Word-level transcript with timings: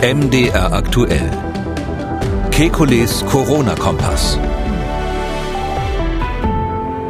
MDR 0.00 0.72
aktuell. 0.72 1.28
Kekules 2.52 3.26
Corona-Kompass. 3.26 4.38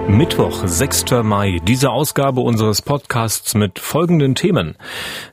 Mittwoch, 0.09 0.67
6. 0.67 1.05
Mai, 1.23 1.61
diese 1.63 1.91
Ausgabe 1.91 2.41
unseres 2.41 2.81
Podcasts 2.81 3.55
mit 3.55 3.79
folgenden 3.79 4.35
Themen. 4.35 4.75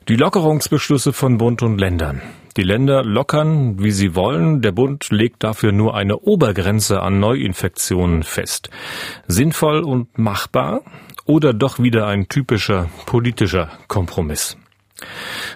Die 0.06 0.16
Lockerungsbeschlüsse 0.16 1.14
von 1.14 1.38
Bund 1.38 1.62
und 1.62 1.78
Ländern. 1.78 2.20
Die 2.58 2.62
Länder 2.62 3.02
lockern, 3.02 3.82
wie 3.82 3.90
sie 3.90 4.14
wollen. 4.14 4.60
Der 4.60 4.72
Bund 4.72 5.08
legt 5.08 5.42
dafür 5.42 5.72
nur 5.72 5.94
eine 5.94 6.18
Obergrenze 6.18 7.00
an 7.00 7.20
Neuinfektionen 7.20 8.22
fest. 8.22 8.68
Sinnvoll 9.28 9.80
und 9.82 10.18
machbar? 10.18 10.82
Oder 11.24 11.54
doch 11.54 11.78
wieder 11.78 12.06
ein 12.06 12.28
typischer 12.28 12.90
politischer 13.06 13.70
Kompromiss? 13.88 14.58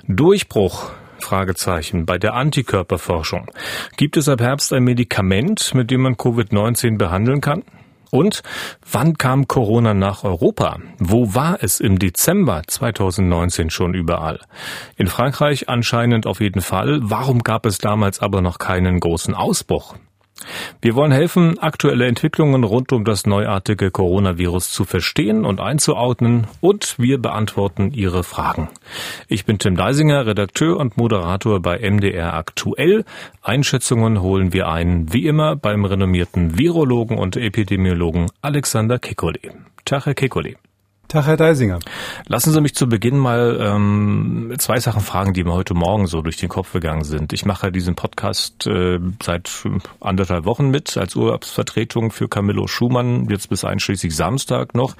Durchbruch 0.09 0.93
Fragezeichen 1.30 2.07
bei 2.07 2.18
der 2.18 2.34
Antikörperforschung. 2.34 3.52
Gibt 3.96 4.16
es 4.16 4.29
ab 4.29 4.40
Herbst 4.40 4.72
ein 4.72 4.82
Medikament, 4.82 5.76
mit 5.76 5.93
dem 5.93 6.00
man 6.00 6.16
Covid-19 6.16 6.98
behandeln 6.98 7.40
kann? 7.40 7.62
Und 8.11 8.43
wann 8.90 9.16
kam 9.16 9.46
Corona 9.46 9.94
nach 9.94 10.24
Europa? 10.24 10.79
Wo 10.98 11.32
war 11.32 11.58
es 11.62 11.79
im 11.79 12.00
Dezember 12.00 12.62
2019 12.66 13.71
schon 13.71 13.94
überall? 13.94 14.40
In 14.96 15.07
Frankreich 15.07 15.68
anscheinend 15.68 16.26
auf 16.26 16.40
jeden 16.40 16.62
Fall. 16.62 16.98
Warum 17.00 17.44
gab 17.44 17.64
es 17.64 17.79
damals 17.79 18.18
aber 18.18 18.43
noch 18.43 18.58
keinen 18.58 18.99
großen 18.99 19.32
Ausbruch? 19.32 19.94
Wir 20.80 20.94
wollen 20.94 21.12
helfen, 21.12 21.58
aktuelle 21.58 22.07
Entwicklungen 22.07 22.64
rund 22.64 22.93
um 22.93 23.04
das 23.04 23.26
neuartige 23.26 23.90
Coronavirus 23.90 24.71
zu 24.71 24.85
verstehen 24.85 25.44
und 25.44 25.61
einzuordnen 25.61 26.46
und 26.61 26.99
wir 26.99 27.18
beantworten 27.18 27.93
Ihre 27.93 28.25
Fragen. 28.25 28.68
Ich 29.29 29.44
bin 29.44 29.58
Tim 29.58 29.76
Deisinger, 29.76 30.26
Redakteur 30.26 30.79
und 30.79 30.96
Moderator 30.96 31.61
bei 31.61 31.79
MDR 31.79 32.34
Aktuell. 32.34 33.05
Einschätzungen 33.42 34.22
holen 34.22 34.52
wir 34.52 34.68
ein, 34.68 35.12
wie 35.12 35.27
immer, 35.27 35.56
beim 35.56 35.84
renommierten 35.84 36.58
Virologen 36.58 37.18
und 37.18 37.36
Epidemiologen 37.36 38.27
Alexander 38.42 38.96
Kekulé. 38.96 39.52
Tag, 39.84 40.06
Herr 40.06 40.14
Kekulé. 40.14 40.56
Tag, 41.11 41.27
Herr 41.27 41.36
Deisinger. 41.36 41.80
Lassen 42.28 42.53
Sie 42.53 42.61
mich 42.61 42.77
zu 42.77 42.89
Beginn 42.89 43.19
mal 43.19 43.58
ähm, 43.61 44.55
zwei 44.58 44.78
Sachen 44.78 45.00
fragen, 45.00 45.34
die 45.34 45.42
mir 45.42 45.52
heute 45.52 45.75
Morgen 45.75 46.06
so 46.06 46.22
durch 46.22 46.36
den 46.36 46.48
Kopf 46.48 46.72
gegangen 46.72 47.02
sind. 47.02 47.33
Ich 47.33 47.44
mache 47.44 47.72
diesen 47.72 47.97
Podcast 47.97 48.69
äh, 48.69 49.00
seit 49.20 49.50
anderthalb 50.00 50.44
Wochen 50.44 50.70
mit 50.70 50.97
als 50.97 51.17
Urlaubsvertretung 51.17 52.12
für 52.12 52.28
Camillo 52.28 52.69
Schumann, 52.69 53.28
jetzt 53.28 53.48
bis 53.50 53.64
einschließlich 53.64 54.14
Samstag 54.14 54.77
noch. 54.77 54.94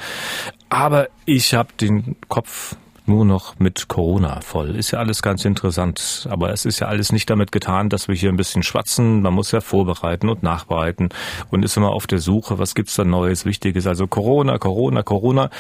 Aber 0.69 1.09
ich 1.27 1.55
habe 1.55 1.69
den 1.81 2.17
Kopf 2.27 2.75
nur 3.11 3.25
noch 3.25 3.59
mit 3.59 3.89
Corona 3.89 4.41
voll. 4.41 4.77
Ist 4.77 4.93
ja 4.93 5.01
alles 5.01 5.21
ganz 5.21 5.45
interessant. 5.45 6.29
Aber 6.31 6.53
es 6.53 6.65
ist 6.65 6.79
ja 6.79 6.87
alles 6.87 7.13
nicht 7.13 7.29
damit 7.29 7.51
getan, 7.51 7.89
dass 7.89 8.07
wir 8.07 8.15
hier 8.15 8.31
ein 8.31 8.37
bisschen 8.37 8.63
schwatzen. 8.63 9.21
Man 9.21 9.35
muss 9.35 9.51
ja 9.51 9.61
vorbereiten 9.61 10.29
und 10.29 10.43
nachbereiten 10.43 11.09
und 11.51 11.65
ist 11.65 11.77
immer 11.77 11.91
auf 11.91 12.07
der 12.07 12.21
Suche, 12.21 12.59
was 12.59 12.75
gibt's 12.75 12.95
da 12.95 13.05
Neues, 13.05 13.45
Wichtiges. 13.45 13.87
Also 13.87 14.07
Corona, 14.07 14.59
Corona, 14.59 15.03
Corona. 15.03 15.51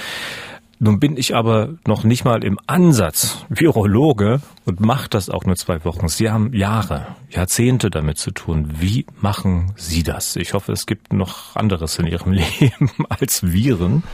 Nun 0.79 0.99
bin 0.99 1.19
ich 1.19 1.35
aber 1.35 1.75
noch 1.87 2.05
nicht 2.05 2.25
mal 2.25 2.43
im 2.43 2.59
Ansatz 2.67 3.45
Virologe 3.51 4.41
und 4.65 4.81
mache 4.81 5.11
das 5.11 5.29
auch 5.29 5.45
nur 5.45 5.57
zwei 5.57 5.85
Wochen. 5.85 6.09
Sie 6.09 6.31
haben 6.31 6.55
Jahre, 6.55 7.09
Jahrzehnte 7.29 7.91
damit 7.91 8.17
zu 8.17 8.31
tun. 8.31 8.71
Wie 8.79 9.05
machen 9.21 9.73
Sie 9.77 10.03
das? 10.03 10.37
Ich 10.37 10.55
hoffe, 10.55 10.73
es 10.73 10.87
gibt 10.87 11.13
noch 11.13 11.55
anderes 11.57 11.99
in 11.99 12.07
Ihrem 12.07 12.33
Leben 12.61 12.91
als 13.11 13.43
Viren. 13.43 14.05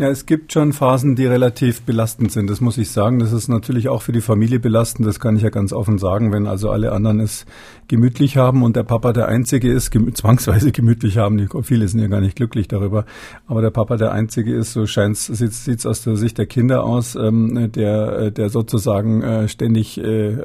Ja, 0.00 0.08
es 0.08 0.24
gibt 0.24 0.50
schon 0.50 0.72
Phasen, 0.72 1.14
die 1.14 1.26
relativ 1.26 1.82
belastend 1.82 2.32
sind. 2.32 2.48
Das 2.48 2.62
muss 2.62 2.78
ich 2.78 2.90
sagen. 2.90 3.18
Das 3.18 3.32
ist 3.32 3.48
natürlich 3.48 3.90
auch 3.90 4.00
für 4.00 4.12
die 4.12 4.22
Familie 4.22 4.58
belastend. 4.58 5.06
Das 5.06 5.20
kann 5.20 5.36
ich 5.36 5.42
ja 5.42 5.50
ganz 5.50 5.74
offen 5.74 5.98
sagen. 5.98 6.32
Wenn 6.32 6.46
also 6.46 6.70
alle 6.70 6.92
anderen 6.92 7.20
es 7.20 7.44
gemütlich 7.90 8.36
haben 8.36 8.62
und 8.62 8.76
der 8.76 8.84
Papa 8.84 9.12
der 9.12 9.26
Einzige 9.26 9.70
ist, 9.70 9.90
gem 9.90 10.14
zwangsweise 10.14 10.70
gemütlich 10.70 11.18
haben. 11.18 11.36
Die, 11.36 11.48
viele 11.62 11.88
sind 11.88 12.00
ja 12.00 12.06
gar 12.06 12.20
nicht 12.20 12.36
glücklich 12.36 12.68
darüber. 12.68 13.04
Aber 13.48 13.60
der 13.60 13.70
Papa 13.70 13.96
der 13.96 14.12
Einzige 14.12 14.54
ist, 14.54 14.72
so 14.72 14.86
scheint 14.86 15.16
sieht 15.16 15.78
es 15.78 15.86
aus 15.86 16.02
der 16.02 16.16
Sicht 16.16 16.38
der 16.38 16.46
Kinder 16.46 16.84
aus, 16.84 17.16
ähm, 17.16 17.72
der, 17.72 18.30
der 18.30 18.48
sozusagen 18.48 19.22
äh, 19.22 19.48
ständig 19.48 19.98
äh, 19.98 20.36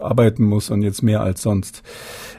arbeiten 0.00 0.44
muss 0.44 0.70
und 0.70 0.82
jetzt 0.82 1.02
mehr 1.02 1.22
als 1.22 1.42
sonst. 1.42 1.84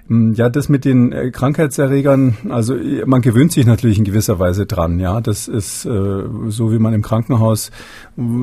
Hm, 0.08 0.34
ja, 0.34 0.50
das 0.50 0.68
mit 0.68 0.84
den 0.84 1.14
äh, 1.14 1.32
Krankheitserregern, 1.32 2.36
also 2.50 2.76
man 3.06 3.22
gewöhnt 3.22 3.54
sich 3.54 3.66
natürlich 3.66 3.98
in 3.98 4.04
gewisser 4.04 4.40
Weise 4.40 4.66
dran. 4.66 5.00
Ja, 5.00 5.22
das 5.22 5.48
ist 5.48 5.86
äh, 5.86 6.24
so, 6.48 6.74
wie 6.74 6.80
man 6.80 6.94
im 6.94 7.02
Krankenhaus 7.02 7.72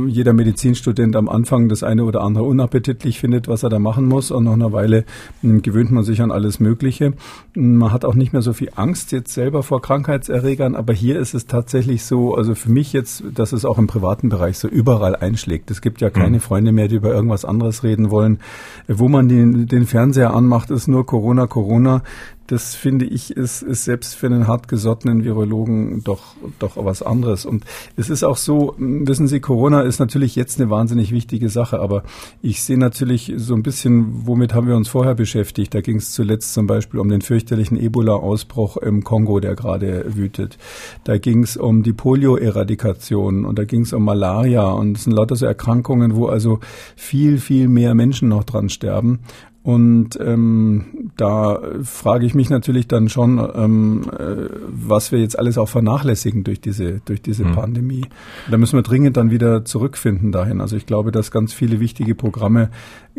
jeder 0.06 0.32
Medizinstudent 0.32 1.14
am 1.14 1.28
Anfang 1.28 1.68
das 1.68 1.82
eine 1.82 2.04
oder 2.04 2.22
andere 2.22 2.44
unappetitlich 2.44 3.20
findet, 3.20 3.48
was 3.48 3.62
er 3.62 3.68
da 3.68 3.78
machen 3.78 4.06
muss. 4.06 4.30
Und 4.30 4.44
nach 4.44 4.54
einer 4.54 4.72
Weile 4.72 5.04
hm, 5.42 5.60
gewöhnt 5.60 5.90
man 5.90 5.97
sich 6.02 6.20
an 6.22 6.30
alles 6.30 6.60
Mögliche. 6.60 7.14
Man 7.54 7.92
hat 7.92 8.04
auch 8.04 8.14
nicht 8.14 8.32
mehr 8.32 8.42
so 8.42 8.52
viel 8.52 8.70
Angst 8.76 9.12
jetzt 9.12 9.32
selber 9.32 9.62
vor 9.62 9.80
Krankheitserregern. 9.80 10.74
Aber 10.74 10.92
hier 10.92 11.18
ist 11.18 11.34
es 11.34 11.46
tatsächlich 11.46 12.04
so, 12.04 12.34
also 12.34 12.54
für 12.54 12.70
mich 12.70 12.92
jetzt, 12.92 13.24
dass 13.34 13.52
es 13.52 13.64
auch 13.64 13.78
im 13.78 13.86
privaten 13.86 14.28
Bereich 14.28 14.58
so 14.58 14.68
überall 14.68 15.16
einschlägt. 15.16 15.70
Es 15.70 15.80
gibt 15.80 16.00
ja 16.00 16.10
keine 16.10 16.40
Freunde 16.40 16.72
mehr, 16.72 16.88
die 16.88 16.96
über 16.96 17.12
irgendwas 17.12 17.44
anderes 17.44 17.82
reden 17.82 18.10
wollen. 18.10 18.38
Wo 18.86 19.08
man 19.08 19.28
den, 19.28 19.66
den 19.66 19.86
Fernseher 19.86 20.34
anmacht, 20.34 20.70
ist 20.70 20.88
nur 20.88 21.06
Corona, 21.06 21.46
Corona, 21.46 22.02
das 22.48 22.74
finde 22.74 23.04
ich 23.04 23.36
ist, 23.36 23.62
ist 23.62 23.84
selbst 23.84 24.14
für 24.14 24.26
einen 24.26 24.46
hartgesottenen 24.46 25.22
Virologen 25.22 26.02
doch, 26.02 26.34
doch 26.58 26.82
was 26.82 27.02
anderes. 27.02 27.44
Und 27.44 27.64
es 27.96 28.08
ist 28.08 28.24
auch 28.24 28.38
so, 28.38 28.74
wissen 28.78 29.28
Sie, 29.28 29.40
Corona 29.40 29.82
ist 29.82 29.98
natürlich 29.98 30.34
jetzt 30.34 30.58
eine 30.58 30.70
wahnsinnig 30.70 31.12
wichtige 31.12 31.50
Sache, 31.50 31.78
aber 31.78 32.04
ich 32.40 32.62
sehe 32.62 32.78
natürlich 32.78 33.34
so 33.36 33.54
ein 33.54 33.62
bisschen, 33.62 34.26
womit 34.26 34.54
haben 34.54 34.66
wir 34.66 34.76
uns 34.76 34.88
vorher 34.88 35.14
beschäftigt. 35.14 35.74
Da 35.74 35.82
ging 35.82 35.96
es 35.96 36.12
zuletzt 36.12 36.54
zum 36.54 36.66
Beispiel 36.66 37.00
um 37.00 37.10
den 37.10 37.20
fürchterlichen 37.20 37.78
Ebola-Ausbruch 37.78 38.78
im 38.78 39.04
Kongo, 39.04 39.40
der 39.40 39.54
gerade 39.54 40.16
wütet. 40.16 40.56
Da 41.04 41.18
ging 41.18 41.42
es 41.42 41.58
um 41.58 41.82
die 41.82 41.92
Polio-Eradikation 41.92 43.44
und 43.44 43.58
da 43.58 43.64
ging 43.64 43.82
es 43.82 43.92
um 43.92 44.04
Malaria 44.04 44.64
und 44.68 44.96
es 44.96 45.04
sind 45.04 45.12
lauter 45.12 45.36
so 45.36 45.44
Erkrankungen, 45.44 46.16
wo 46.16 46.28
also 46.28 46.60
viel, 46.96 47.36
viel 47.36 47.68
mehr 47.68 47.94
Menschen 47.94 48.30
noch 48.30 48.44
dran 48.44 48.70
sterben. 48.70 49.20
Und 49.68 50.18
ähm, 50.18 51.10
da 51.18 51.60
frage 51.82 52.24
ich 52.24 52.34
mich 52.34 52.48
natürlich 52.48 52.88
dann 52.88 53.10
schon, 53.10 53.38
ähm, 53.54 54.10
äh, 54.18 54.48
was 54.66 55.12
wir 55.12 55.18
jetzt 55.18 55.38
alles 55.38 55.58
auch 55.58 55.68
vernachlässigen 55.68 56.42
durch 56.42 56.58
diese 56.58 57.02
durch 57.04 57.20
diese 57.20 57.44
mhm. 57.44 57.52
Pandemie. 57.52 58.06
Da 58.50 58.56
müssen 58.56 58.78
wir 58.78 58.82
dringend 58.82 59.18
dann 59.18 59.30
wieder 59.30 59.66
zurückfinden 59.66 60.32
dahin. 60.32 60.62
Also 60.62 60.74
ich 60.74 60.86
glaube, 60.86 61.12
dass 61.12 61.30
ganz 61.30 61.52
viele 61.52 61.80
wichtige 61.80 62.14
Programme 62.14 62.70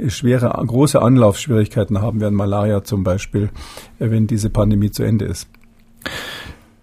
schwere 0.08 0.48
große 0.48 1.00
Anlaufschwierigkeiten 1.00 2.02
haben 2.02 2.20
werden, 2.20 2.34
Malaria 2.34 2.84
zum 2.84 3.04
Beispiel, 3.04 3.52
äh, 4.00 4.10
wenn 4.10 4.26
diese 4.26 4.50
Pandemie 4.50 4.90
zu 4.90 5.04
Ende 5.04 5.26
ist. 5.26 5.48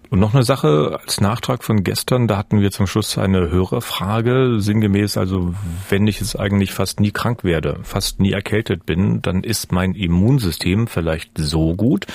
Und 0.09 0.19
noch 0.19 0.33
eine 0.33 0.43
Sache 0.43 0.99
als 1.01 1.19
Nachtrag 1.19 1.63
von 1.63 1.83
gestern, 1.83 2.27
da 2.27 2.37
hatten 2.37 2.61
wir 2.61 2.71
zum 2.71 2.87
Schluss 2.87 3.17
eine 3.17 3.49
Hörerfrage, 3.49 4.59
sinngemäß, 4.59 5.17
also 5.17 5.53
wenn 5.89 6.07
ich 6.07 6.21
jetzt 6.21 6.39
eigentlich 6.39 6.71
fast 6.71 6.99
nie 6.99 7.11
krank 7.11 7.43
werde, 7.43 7.79
fast 7.83 8.19
nie 8.19 8.31
erkältet 8.31 8.85
bin, 8.85 9.21
dann 9.21 9.43
ist 9.43 9.71
mein 9.71 9.93
Immunsystem 9.93 10.87
vielleicht 10.87 11.31
so 11.37 11.75
gut, 11.75 12.05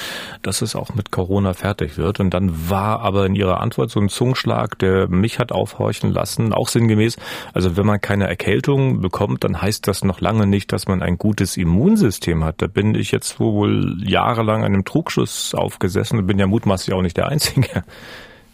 dass 0.41 0.63
es 0.63 0.75
auch 0.75 0.95
mit 0.95 1.11
Corona 1.11 1.53
fertig 1.53 1.99
wird. 1.99 2.21
Und 2.21 2.31
dann 2.31 2.71
war 2.71 3.01
aber 3.01 3.27
in 3.27 3.35
Ihrer 3.35 3.61
Antwort 3.61 3.91
so 3.91 4.01
ein 4.01 4.09
Zungenschlag, 4.09 4.79
der 4.79 5.09
mich 5.09 5.39
hat 5.39 5.53
aufhorchen 5.53 6.13
lassen, 6.13 6.53
auch 6.53 6.69
sinngemäß, 6.69 7.17
also 7.53 7.77
wenn 7.77 7.87
man 7.87 8.01
keine 8.01 8.27
Erkältung 8.27 9.01
bekommt, 9.01 9.45
dann 9.45 9.61
heißt 9.61 9.87
das 9.87 10.03
noch 10.03 10.21
lange 10.21 10.47
nicht, 10.47 10.73
dass 10.73 10.89
man 10.89 11.03
ein 11.03 11.19
gutes 11.19 11.57
Immunsystem 11.59 12.43
hat. 12.45 12.63
Da 12.63 12.69
bin 12.69 12.95
ich 12.95 13.11
jetzt 13.13 13.39
wohl 13.39 13.99
jahrelang 14.03 14.65
einem 14.65 14.85
Trugschuss 14.85 15.55
aufgesessen 15.55 16.19
und 16.19 16.27
bin 16.27 16.39
ja 16.39 16.47
mutmaßlich 16.47 16.95
auch 16.95 17.03
nicht 17.03 17.17
der 17.17 17.29
Einzige. 17.29 17.82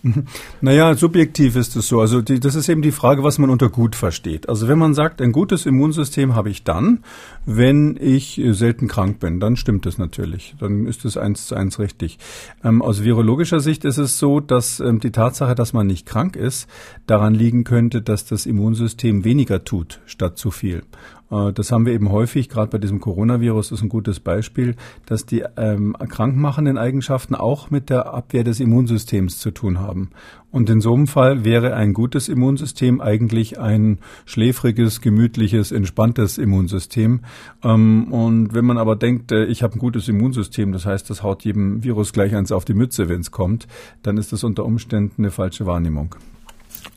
Naja, 0.61 0.94
subjektiv 0.94 1.56
ist 1.56 1.77
es 1.77 1.89
so. 1.89 2.00
Also 2.00 2.21
die, 2.21 2.41
das 2.41 2.55
ist 2.55 2.69
eben 2.69 2.83
die 2.83 2.93
Frage, 2.93 3.22
was 3.22 3.39
man 3.39 3.50
unter 3.50 3.69
gut 3.69 3.97
versteht. 3.97 4.49
Also 4.49 4.69
wenn 4.69 4.78
man 4.78 4.94
sagt, 4.94 5.21
ein 5.21 5.33
gutes 5.33 5.66
Immunsystem 5.66 6.34
habe 6.34 6.50
ich 6.50 6.64
dann, 6.64 7.05
wenn 7.47 7.99
ich 8.00 8.41
selten 8.50 8.88
krank 8.88 9.20
bin, 9.20 9.41
dann 9.41 9.56
stimmt 9.56 9.87
das 9.87 9.99
natürlich. 9.99 10.55
Dann 10.58 10.87
ist 10.87 11.05
es 11.05 11.17
eins 11.17 11.47
zu 11.47 11.55
eins 11.55 11.79
richtig. 11.79 12.19
Ähm, 12.64 12.82
aus 12.82 13.02
virologischer 13.02 13.61
Sicht 13.61 13.85
ist 13.85 13.99
es 13.99 14.19
so, 14.19 14.41
dass 14.41 14.81
ähm, 14.81 15.00
die 15.00 15.12
Tatsache, 15.12 15.55
dass 15.55 15.73
man 15.73 15.87
nicht 15.87 16.06
krank 16.06 16.37
ist, 16.37 16.69
daran 17.06 17.35
liegen 17.35 17.64
könnte, 17.64 18.02
dass 18.02 18.25
das 18.25 18.47
Immunsystem 18.47 19.25
weniger 19.25 19.64
tut 19.64 20.00
statt 20.06 20.38
zu 20.38 20.50
viel. 20.50 20.82
Äh, 21.30 21.52
das 21.52 21.72
haben 21.72 21.86
wir 21.86 21.92
eben 21.92 22.10
häufig, 22.10 22.48
gerade 22.48 22.70
bei 22.70 22.78
diesem 22.78 23.00
Coronavirus 23.00 23.72
ist 23.72 23.82
ein 23.82 23.88
gutes 23.88 24.20
Beispiel, 24.20 24.76
dass 25.06 25.26
die 25.26 25.44
ähm, 25.56 25.96
krankmachenden 25.98 26.78
Eigenschaften 26.78 27.34
auch 27.34 27.70
mit 27.70 27.90
der 27.90 28.12
Abwehr 28.12 28.44
des 28.44 28.60
Immunsystems 28.60 29.38
zu 29.38 29.50
tun 29.50 29.80
haben. 29.80 30.10
Und 30.50 30.70
in 30.70 30.80
so 30.80 30.94
einem 30.94 31.06
Fall 31.06 31.44
wäre 31.44 31.75
ein 31.75 31.92
gutes 31.92 32.28
Immunsystem 32.28 33.02
eigentlich 33.02 33.60
ein 33.60 33.98
schläfriges, 34.25 35.02
gemütliches, 35.02 35.72
entspanntes 35.72 36.38
Immunsystem. 36.38 37.20
Ähm, 37.62 38.12
und 38.12 38.54
wenn 38.54 38.64
man 38.64 38.78
aber 38.78 38.96
denkt, 38.96 39.30
äh, 39.32 39.44
ich 39.44 39.62
habe 39.62 39.75
ein 39.75 39.78
gutes 39.78 40.08
Immunsystem, 40.08 40.72
das 40.72 40.86
heißt, 40.86 41.10
das 41.10 41.22
haut 41.22 41.44
jedem 41.44 41.84
Virus 41.84 42.12
gleich 42.12 42.34
eins 42.34 42.52
auf 42.52 42.64
die 42.64 42.75
Mütze, 42.75 43.08
wenn 43.08 43.20
es 43.20 43.30
kommt, 43.30 43.69
dann 44.02 44.16
ist 44.16 44.32
das 44.32 44.44
unter 44.44 44.64
Umständen 44.64 45.22
eine 45.22 45.30
falsche 45.30 45.66
Wahrnehmung. 45.66 46.14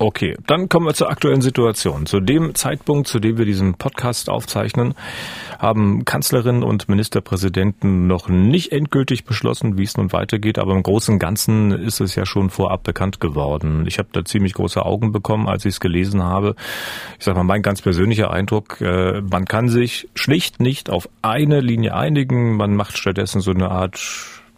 Okay, 0.01 0.35
dann 0.47 0.67
kommen 0.67 0.87
wir 0.87 0.95
zur 0.95 1.11
aktuellen 1.11 1.41
Situation. 1.41 2.07
Zu 2.07 2.21
dem 2.21 2.55
Zeitpunkt, 2.55 3.07
zu 3.07 3.19
dem 3.19 3.37
wir 3.37 3.45
diesen 3.45 3.75
Podcast 3.75 4.31
aufzeichnen, 4.31 4.95
haben 5.59 6.05
Kanzlerin 6.05 6.63
und 6.63 6.89
Ministerpräsidenten 6.89 8.07
noch 8.07 8.27
nicht 8.27 8.71
endgültig 8.71 9.25
beschlossen, 9.25 9.77
wie 9.77 9.83
es 9.83 9.97
nun 9.97 10.11
weitergeht, 10.11 10.57
aber 10.57 10.73
im 10.73 10.81
Großen 10.81 11.13
und 11.13 11.19
Ganzen 11.19 11.71
ist 11.71 12.01
es 12.01 12.15
ja 12.15 12.25
schon 12.25 12.49
vorab 12.49 12.81
bekannt 12.81 13.19
geworden. 13.19 13.85
Ich 13.85 13.99
habe 13.99 14.09
da 14.11 14.25
ziemlich 14.25 14.53
große 14.53 14.83
Augen 14.83 15.11
bekommen, 15.11 15.47
als 15.47 15.65
ich 15.65 15.75
es 15.75 15.79
gelesen 15.79 16.23
habe. 16.23 16.55
Ich 17.19 17.25
sage 17.25 17.37
mal, 17.37 17.43
mein 17.43 17.61
ganz 17.61 17.83
persönlicher 17.83 18.31
Eindruck, 18.31 18.81
äh, 18.81 19.21
man 19.21 19.45
kann 19.45 19.69
sich 19.69 20.09
schlicht 20.15 20.59
nicht 20.59 20.89
auf 20.89 21.09
eine 21.21 21.59
Linie 21.59 21.93
einigen, 21.93 22.57
man 22.57 22.75
macht 22.75 22.97
stattdessen 22.97 23.39
so 23.39 23.51
eine 23.51 23.69
Art 23.69 23.99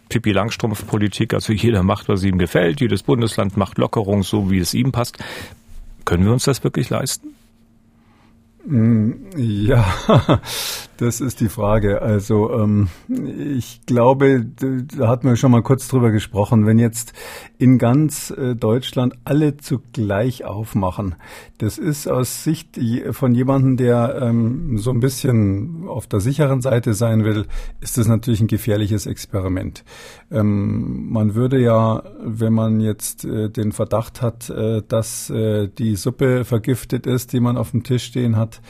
Pippi 0.10 0.32
Langstrumpf-Politik, 0.32 1.34
also 1.34 1.54
jeder 1.54 1.84
macht, 1.84 2.10
was 2.10 2.24
ihm 2.24 2.38
gefällt, 2.38 2.82
jedes 2.82 3.04
Bundesland 3.04 3.58
macht 3.58 3.78
Lockerung 3.78 4.24
so, 4.24 4.52
wie 4.52 4.60
es 4.60 4.74
ihm 4.74 4.92
passt. 4.92 5.18
Können 6.06 6.26
wir 6.26 6.34
uns 6.34 6.44
das 6.44 6.64
wirklich 6.64 6.90
leisten? 6.90 7.30
Mm, 8.66 9.12
ja, 9.36 9.86
das 11.04 11.20
ist 11.20 11.42
die 11.42 11.50
Frage. 11.50 12.02
Also 12.02 12.52
ähm, 12.54 12.88
ich 13.08 13.82
glaube, 13.86 14.46
da 14.46 15.08
hatten 15.08 15.28
wir 15.28 15.36
schon 15.36 15.52
mal 15.52 15.62
kurz 15.62 15.88
drüber 15.88 16.12
gesprochen, 16.12 16.66
wenn 16.66 16.80
jetzt 16.80 17.14
in 17.58 17.78
ganz 17.78 18.32
äh, 18.32 18.56
Deutschland 18.56 19.14
alle 19.26 19.58
zugleich 19.58 20.46
aufmachen, 20.46 21.16
das 21.58 21.78
ist 21.78 22.08
aus 22.08 22.44
Sicht 22.44 22.80
von 23.12 23.36
jemandem, 23.36 23.78
der 23.78 24.20
ähm, 24.22 24.78
so 24.78 24.92
ein 24.92 25.00
bisschen 25.02 25.88
auf 25.88 26.08
der 26.08 26.22
sicheren 26.22 26.62
Seite 26.62 26.94
sein 26.94 27.26
will, 27.26 27.46
ist 27.82 27.98
das 27.98 28.08
natürlich 28.08 28.42
ein 28.42 28.48
gefährliches 28.48 29.06
Experiment. 29.06 29.84
Ähm, 30.32 31.10
man 31.12 31.36
würde 31.36 31.60
ja, 31.60 32.04
wenn 32.24 32.54
man 32.54 32.80
jetzt 32.80 33.26
äh, 33.26 33.50
den 33.50 33.72
Verdacht 33.72 34.22
hat, 34.22 34.50
äh, 34.50 34.82
dass 34.88 35.30
äh, 35.30 35.68
die 35.68 35.96
Suppe 35.96 36.46
vergiftet 36.46 37.08
ist, 37.08 37.34
die 37.34 37.40
man 37.40 37.58
auf 37.58 37.72
dem 37.72 37.84
Tisch 37.84 38.06
stehen 38.06 38.38
hat, 38.38 38.62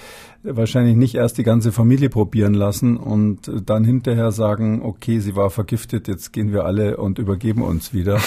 wahrscheinlich 0.44 0.96
nicht 0.96 1.16
erst 1.16 1.38
die 1.38 1.44
ganze 1.44 1.72
Familie 1.72 2.10
probieren 2.10 2.54
lassen 2.54 2.98
und 2.98 3.52
dann 3.66 3.84
hinterher 3.84 4.32
sagen, 4.32 4.82
okay, 4.84 5.20
sie 5.20 5.36
war 5.36 5.50
vergiftet, 5.50 6.08
jetzt 6.08 6.34
gehen 6.34 6.52
wir 6.52 6.66
alle 6.66 6.98
und 6.98 7.20
übergeben 7.20 7.62
uns 7.62 7.94
wieder 7.94 8.20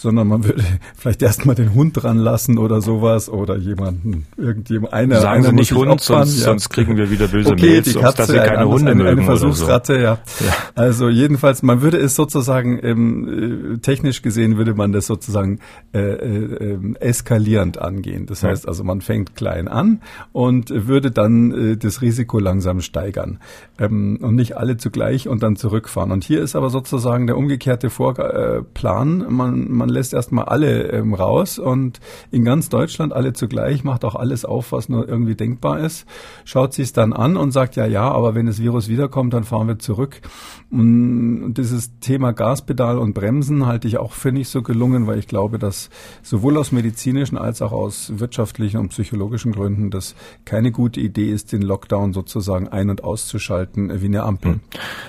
sondern 0.00 0.28
man 0.28 0.44
würde 0.44 0.62
vielleicht 0.96 1.22
erstmal 1.22 1.54
den 1.54 1.74
Hund 1.74 2.02
dran 2.02 2.16
lassen 2.16 2.58
oder 2.58 2.80
sowas 2.80 3.28
oder 3.28 3.56
jemanden, 3.56 4.26
irgendjemand, 4.36 4.92
einer. 4.92 5.20
Sagen 5.20 5.40
einer 5.40 5.50
Sie 5.50 5.54
nicht 5.54 5.72
Hund, 5.72 6.00
sonst, 6.00 6.38
ja. 6.38 6.44
sonst 6.46 6.70
kriegen 6.70 6.96
wir 6.96 7.10
wieder 7.10 7.28
böse 7.28 7.52
okay, 7.52 7.66
Mails, 7.66 7.92
die 7.92 7.98
Katze, 7.98 8.16
dass 8.16 8.28
Sie 8.28 8.36
keine 8.38 8.68
Hunde 8.68 8.92
eine, 8.92 9.08
eine 9.08 9.22
Versuchsratte, 9.22 9.94
so. 9.94 10.00
ja. 10.00 10.18
ja. 10.40 10.52
Also 10.74 11.08
jedenfalls, 11.08 11.62
man 11.62 11.82
würde 11.82 11.98
es 11.98 12.14
sozusagen, 12.14 12.80
ähm, 12.82 13.74
äh, 13.74 13.78
technisch 13.78 14.22
gesehen 14.22 14.56
würde 14.56 14.74
man 14.74 14.92
das 14.92 15.06
sozusagen 15.06 15.58
äh, 15.92 15.98
äh, 15.98 16.72
ähm, 16.72 16.96
eskalierend 16.98 17.78
angehen. 17.78 18.26
Das 18.26 18.42
heißt 18.42 18.66
also, 18.66 18.84
man 18.84 19.00
fängt 19.02 19.36
klein 19.36 19.68
an 19.68 20.00
und 20.32 20.70
würde 20.70 21.10
dann 21.10 21.52
äh, 21.52 21.76
das 21.76 22.00
Risiko 22.00 22.38
langsam 22.38 22.80
steigern 22.80 23.38
ähm, 23.78 24.18
und 24.22 24.34
nicht 24.34 24.56
alle 24.56 24.76
zugleich 24.78 25.28
und 25.28 25.42
dann 25.42 25.56
zurückfahren. 25.56 26.10
Und 26.10 26.24
hier 26.24 26.40
ist 26.40 26.56
aber 26.56 26.70
sozusagen 26.70 27.26
der 27.26 27.36
umgekehrte 27.36 27.90
Vorplan. 27.90 29.26
Man, 29.28 29.70
man 29.70 29.89
lässt 29.90 30.14
erstmal 30.14 30.46
alle 30.46 30.90
ähm, 30.90 31.14
raus 31.14 31.58
und 31.58 32.00
in 32.30 32.44
ganz 32.44 32.68
Deutschland 32.68 33.12
alle 33.12 33.32
zugleich, 33.32 33.84
macht 33.84 34.04
auch 34.04 34.14
alles 34.14 34.44
auf, 34.44 34.72
was 34.72 34.88
nur 34.88 35.08
irgendwie 35.08 35.34
denkbar 35.34 35.80
ist, 35.80 36.06
schaut 36.44 36.74
sich 36.74 36.84
es 36.84 36.92
dann 36.92 37.12
an 37.12 37.36
und 37.36 37.52
sagt, 37.52 37.76
ja, 37.76 37.86
ja, 37.86 38.10
aber 38.10 38.34
wenn 38.34 38.46
das 38.46 38.60
Virus 38.60 38.88
wiederkommt, 38.88 39.34
dann 39.34 39.44
fahren 39.44 39.68
wir 39.68 39.78
zurück. 39.78 40.20
Und 40.70 41.54
dieses 41.54 41.98
Thema 41.98 42.32
Gaspedal 42.32 42.98
und 42.98 43.12
Bremsen 43.12 43.66
halte 43.66 43.88
ich 43.88 43.98
auch 43.98 44.12
für 44.12 44.30
nicht 44.30 44.48
so 44.48 44.62
gelungen, 44.62 45.06
weil 45.06 45.18
ich 45.18 45.26
glaube, 45.26 45.58
dass 45.58 45.90
sowohl 46.22 46.56
aus 46.56 46.70
medizinischen 46.70 47.36
als 47.36 47.60
auch 47.60 47.72
aus 47.72 48.12
wirtschaftlichen 48.16 48.78
und 48.78 48.90
psychologischen 48.90 49.52
Gründen 49.52 49.90
das 49.90 50.14
keine 50.44 50.70
gute 50.70 51.00
Idee 51.00 51.30
ist, 51.30 51.52
den 51.52 51.62
Lockdown 51.62 52.12
sozusagen 52.12 52.68
ein- 52.68 52.90
und 52.90 53.02
auszuschalten 53.02 54.00
wie 54.00 54.06
eine 54.06 54.22
Ampel. 54.22 54.52
Hm. 54.52 54.60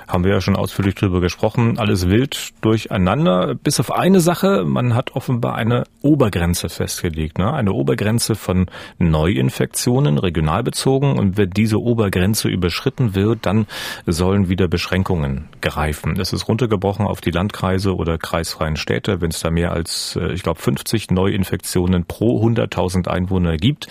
Haben 0.08 0.24
wir 0.24 0.32
ja 0.32 0.42
schon 0.42 0.56
ausführlich 0.56 0.96
drüber 0.96 1.22
gesprochen. 1.22 1.78
Alles 1.78 2.08
wild 2.08 2.52
durcheinander. 2.62 3.56
Bis 3.56 3.80
auf 3.80 3.92
eine 3.92 4.20
Sache, 4.20 4.66
man 4.72 4.96
hat 4.96 5.16
offenbar 5.16 5.56
eine 5.56 5.84
Obergrenze 6.02 6.70
festgelegt, 6.70 7.38
ne? 7.38 7.54
eine 7.54 7.74
Obergrenze 7.74 8.36
von 8.36 8.68
Neuinfektionen, 8.98 10.18
regional 10.18 10.64
bezogen. 10.64 11.20
Und 11.20 11.38
wenn 11.38 11.50
diese 11.50 11.80
Obergrenze 11.80 12.48
überschritten 12.48 13.14
wird, 13.14 13.46
dann 13.46 13.68
sollen 14.06 14.50
wieder 14.50 14.68
Beschränkungen 14.68 15.50
greifen. 15.62 16.20
Es 16.20 16.34
ist 16.34 16.48
runtergebrochen 16.48 17.06
auf 17.06 17.22
die 17.22 17.32
Landkreise 17.32 17.96
oder 17.96 18.18
kreisfreien 18.18 18.78
Städte. 18.78 19.22
Wenn 19.22 19.32
es 19.32 19.42
da 19.42 19.52
mehr 19.52 19.74
als, 19.74 20.18
äh, 20.20 20.32
ich 20.34 20.44
glaube, 20.44 20.60
50 20.62 21.12
Neuinfektionen 21.12 22.06
pro 22.06 22.42
100.000 22.44 23.08
Einwohner 23.08 23.58
gibt, 23.58 23.88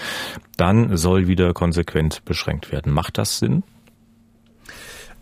dann 0.56 0.96
soll 0.96 1.28
wieder 1.28 1.52
konsequent 1.52 2.24
beschränkt 2.24 2.72
werden. 2.72 2.92
Macht 2.92 3.18
das 3.18 3.38
Sinn? 3.38 3.62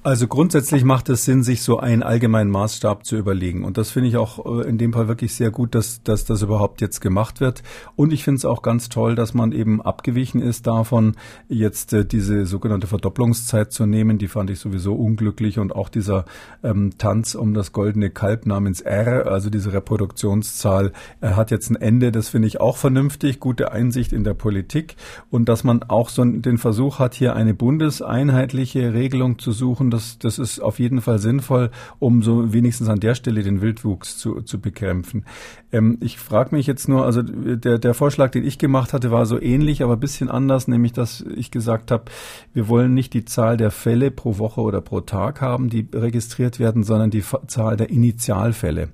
Also 0.08 0.26
grundsätzlich 0.26 0.84
macht 0.84 1.10
es 1.10 1.26
Sinn, 1.26 1.42
sich 1.42 1.60
so 1.60 1.80
einen 1.80 2.02
allgemeinen 2.02 2.50
Maßstab 2.50 3.04
zu 3.04 3.14
überlegen. 3.14 3.62
Und 3.62 3.76
das 3.76 3.90
finde 3.90 4.08
ich 4.08 4.16
auch 4.16 4.46
äh, 4.46 4.66
in 4.66 4.78
dem 4.78 4.94
Fall 4.94 5.06
wirklich 5.06 5.34
sehr 5.34 5.50
gut, 5.50 5.74
dass, 5.74 6.02
dass 6.02 6.24
das 6.24 6.40
überhaupt 6.40 6.80
jetzt 6.80 7.02
gemacht 7.02 7.42
wird. 7.42 7.62
Und 7.94 8.10
ich 8.10 8.24
finde 8.24 8.38
es 8.38 8.46
auch 8.46 8.62
ganz 8.62 8.88
toll, 8.88 9.16
dass 9.16 9.34
man 9.34 9.52
eben 9.52 9.82
abgewichen 9.82 10.40
ist 10.40 10.66
davon, 10.66 11.16
jetzt 11.50 11.92
äh, 11.92 12.06
diese 12.06 12.46
sogenannte 12.46 12.86
Verdopplungszeit 12.86 13.70
zu 13.70 13.84
nehmen. 13.84 14.16
Die 14.16 14.28
fand 14.28 14.48
ich 14.48 14.60
sowieso 14.60 14.94
unglücklich. 14.94 15.58
Und 15.58 15.76
auch 15.76 15.90
dieser 15.90 16.24
ähm, 16.62 16.92
Tanz 16.96 17.34
um 17.34 17.52
das 17.52 17.72
goldene 17.72 18.08
Kalb 18.08 18.46
namens 18.46 18.80
R, 18.80 19.26
also 19.26 19.50
diese 19.50 19.74
Reproduktionszahl, 19.74 20.92
äh, 21.20 21.32
hat 21.32 21.50
jetzt 21.50 21.68
ein 21.68 21.76
Ende. 21.76 22.12
Das 22.12 22.30
finde 22.30 22.48
ich 22.48 22.62
auch 22.62 22.78
vernünftig. 22.78 23.40
Gute 23.40 23.72
Einsicht 23.72 24.14
in 24.14 24.24
der 24.24 24.32
Politik. 24.32 24.96
Und 25.28 25.50
dass 25.50 25.64
man 25.64 25.82
auch 25.82 26.08
so 26.08 26.24
den 26.24 26.56
Versuch 26.56 26.98
hat, 26.98 27.12
hier 27.12 27.36
eine 27.36 27.52
bundeseinheitliche 27.52 28.94
Regelung 28.94 29.38
zu 29.38 29.52
suchen. 29.52 29.90
Das, 29.98 30.16
das 30.16 30.38
ist 30.38 30.60
auf 30.60 30.78
jeden 30.78 31.00
Fall 31.00 31.18
sinnvoll, 31.18 31.70
um 31.98 32.22
so 32.22 32.52
wenigstens 32.52 32.88
an 32.88 33.00
der 33.00 33.16
Stelle 33.16 33.42
den 33.42 33.60
Wildwuchs 33.60 34.16
zu, 34.16 34.42
zu 34.42 34.60
bekämpfen. 34.60 35.24
Ähm, 35.72 35.98
ich 36.00 36.18
frage 36.18 36.54
mich 36.54 36.68
jetzt 36.68 36.88
nur, 36.88 37.04
also 37.04 37.22
der, 37.22 37.78
der 37.78 37.94
Vorschlag, 37.94 38.30
den 38.30 38.44
ich 38.44 38.58
gemacht 38.58 38.92
hatte, 38.92 39.10
war 39.10 39.26
so 39.26 39.40
ähnlich, 39.40 39.82
aber 39.82 39.96
bisschen 39.96 40.30
anders, 40.30 40.68
nämlich 40.68 40.92
dass 40.92 41.24
ich 41.34 41.50
gesagt 41.50 41.90
habe, 41.90 42.04
wir 42.54 42.68
wollen 42.68 42.94
nicht 42.94 43.12
die 43.12 43.24
Zahl 43.24 43.56
der 43.56 43.72
Fälle 43.72 44.12
pro 44.12 44.38
Woche 44.38 44.60
oder 44.60 44.80
pro 44.80 45.00
Tag 45.00 45.40
haben, 45.40 45.68
die 45.68 45.88
registriert 45.92 46.60
werden, 46.60 46.84
sondern 46.84 47.10
die 47.10 47.24
Zahl 47.48 47.76
der 47.76 47.90
Initialfälle. 47.90 48.90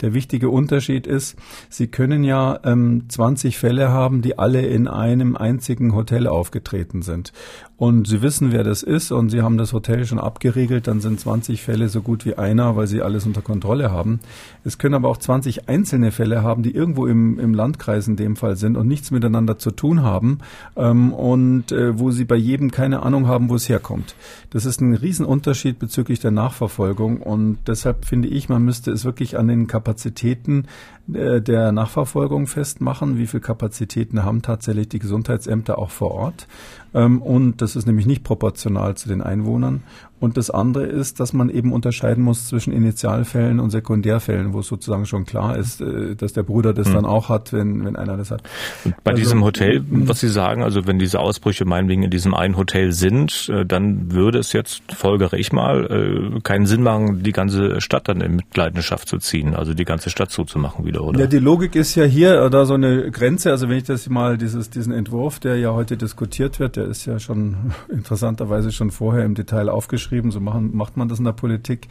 Der 0.00 0.12
wichtige 0.12 0.50
Unterschied 0.50 1.06
ist, 1.06 1.36
Sie 1.68 1.86
können 1.86 2.24
ja 2.24 2.58
ähm, 2.64 3.04
20 3.08 3.58
Fälle 3.58 3.90
haben, 3.90 4.22
die 4.22 4.40
alle 4.40 4.66
in 4.66 4.88
einem 4.88 5.36
einzigen 5.36 5.94
Hotel 5.94 6.26
aufgetreten 6.26 7.02
sind. 7.02 7.32
Und 7.76 8.08
Sie 8.08 8.22
wissen, 8.22 8.50
wer 8.50 8.64
das 8.64 8.82
ist 8.82 9.12
und 9.12 9.30
Sie 9.30 9.40
haben 9.40 9.56
das 9.56 9.72
Hotel 9.72 10.04
schon 10.04 10.18
abgeriegelt, 10.48 10.86
dann 10.86 11.00
sind 11.00 11.20
20 11.20 11.62
Fälle 11.62 11.88
so 11.90 12.00
gut 12.00 12.24
wie 12.24 12.36
einer, 12.36 12.74
weil 12.74 12.86
Sie 12.86 13.02
alles 13.02 13.26
unter 13.26 13.42
Kontrolle 13.42 13.90
haben. 13.90 14.20
Es 14.64 14.78
können 14.78 14.94
aber 14.94 15.08
auch 15.08 15.18
20 15.18 15.68
einzelne 15.68 16.10
Fälle 16.10 16.42
haben, 16.42 16.62
die 16.62 16.74
irgendwo 16.74 17.06
im, 17.06 17.38
im 17.38 17.52
Landkreis 17.52 18.08
in 18.08 18.16
dem 18.16 18.34
Fall 18.34 18.56
sind 18.56 18.76
und 18.76 18.88
nichts 18.88 19.10
miteinander 19.10 19.58
zu 19.58 19.70
tun 19.70 20.02
haben 20.02 20.38
ähm, 20.76 21.12
und 21.12 21.70
äh, 21.70 21.98
wo 21.98 22.10
Sie 22.10 22.24
bei 22.24 22.36
jedem 22.36 22.70
keine 22.70 23.02
Ahnung 23.02 23.26
haben, 23.26 23.50
wo 23.50 23.56
es 23.56 23.68
herkommt. 23.68 24.14
Das 24.50 24.64
ist 24.64 24.80
ein 24.80 24.94
Riesenunterschied 24.94 25.78
bezüglich 25.78 26.18
der 26.20 26.30
Nachverfolgung 26.30 27.18
und 27.20 27.58
deshalb 27.66 28.06
finde 28.06 28.28
ich, 28.28 28.48
man 28.48 28.64
müsste 28.64 28.90
es 28.90 29.04
wirklich 29.04 29.38
an 29.38 29.48
den 29.48 29.66
Kapazitäten 29.66 30.64
äh, 31.12 31.40
der 31.40 31.72
Nachverfolgung 31.72 32.46
festmachen. 32.46 33.18
Wie 33.18 33.26
viele 33.26 33.40
Kapazitäten 33.40 34.24
haben 34.24 34.42
tatsächlich 34.42 34.88
die 34.88 34.98
Gesundheitsämter 34.98 35.78
auch 35.78 35.90
vor 35.90 36.12
Ort? 36.12 36.46
Ähm, 36.94 37.22
und 37.22 37.62
das 37.62 37.76
ist 37.76 37.86
nämlich 37.86 38.06
nicht 38.06 38.24
proportional 38.24 38.96
zu 38.96 39.08
den 39.08 39.22
Einwohnern. 39.22 39.82
Und 40.20 40.36
das 40.36 40.50
andere 40.50 40.84
ist, 40.84 41.20
dass 41.20 41.32
man 41.32 41.48
eben 41.48 41.72
unterscheiden 41.72 42.24
muss 42.24 42.48
zwischen 42.48 42.72
Initialfällen 42.72 43.60
und 43.60 43.70
Sekundärfällen, 43.70 44.52
wo 44.52 44.60
es 44.60 44.66
sozusagen 44.66 45.06
schon 45.06 45.24
klar 45.24 45.56
ist, 45.56 45.80
äh, 45.80 46.16
dass 46.16 46.32
der 46.32 46.42
Bruder 46.42 46.72
das 46.72 46.88
hm. 46.88 46.94
dann 46.94 47.04
auch 47.04 47.28
hat, 47.28 47.52
wenn, 47.52 47.84
wenn 47.84 47.94
einer 47.94 48.16
das 48.16 48.32
hat. 48.32 48.42
Und 48.84 48.94
bei 49.04 49.12
also, 49.12 49.22
diesem 49.22 49.44
Hotel, 49.44 49.84
was 49.88 50.18
Sie 50.18 50.28
sagen, 50.28 50.64
also 50.64 50.86
wenn 50.86 50.98
diese 50.98 51.20
Ausbrüche 51.20 51.64
meinetwegen 51.64 52.02
in 52.02 52.10
diesem 52.10 52.34
einen 52.34 52.56
Hotel 52.56 52.92
sind, 52.92 53.48
äh, 53.48 53.64
dann 53.64 54.12
würde 54.12 54.38
es 54.38 54.52
jetzt, 54.52 54.82
folgere 54.92 55.38
ich 55.38 55.52
mal, 55.52 56.32
äh, 56.36 56.40
keinen 56.40 56.66
Sinn 56.66 56.82
machen, 56.82 57.22
die 57.22 57.32
ganze 57.32 57.80
Stadt 57.80 58.08
dann 58.08 58.20
in 58.20 58.34
Mitleidenschaft 58.34 59.08
zu 59.08 59.18
ziehen, 59.18 59.54
also 59.54 59.72
die 59.72 59.84
ganze 59.84 60.10
Stadt 60.10 60.32
zuzumachen 60.32 60.84
wieder, 60.84 61.04
oder? 61.04 61.20
Ja, 61.20 61.26
die 61.26 61.38
Logik 61.38 61.76
ist 61.76 61.94
ja 61.94 62.04
hier 62.04 62.50
da 62.50 62.64
so 62.64 62.74
eine 62.74 63.12
Grenze, 63.12 63.50
also 63.50 63.68
wenn 63.68 63.78
ich 63.78 63.84
das 63.84 64.08
mal, 64.08 64.36
dieses, 64.36 64.70
diesen 64.70 64.92
Entwurf, 64.92 65.38
der 65.38 65.58
ja 65.58 65.72
heute 65.74 65.96
diskutiert 65.96 66.58
wird, 66.58 66.74
der 66.74 66.86
ist 66.86 67.06
ja 67.06 67.20
schon 67.20 67.72
interessanterweise 67.88 68.72
schon 68.72 68.90
vorher 68.90 69.24
im 69.24 69.34
Detail 69.34 69.68
aufgeschrieben, 69.68 70.07
geschrieben, 70.08 70.30
so 70.30 70.40
machen, 70.40 70.74
macht 70.74 70.96
man 70.96 71.08
das 71.08 71.18
in 71.18 71.26
der 71.26 71.32
Politik. 71.32 71.88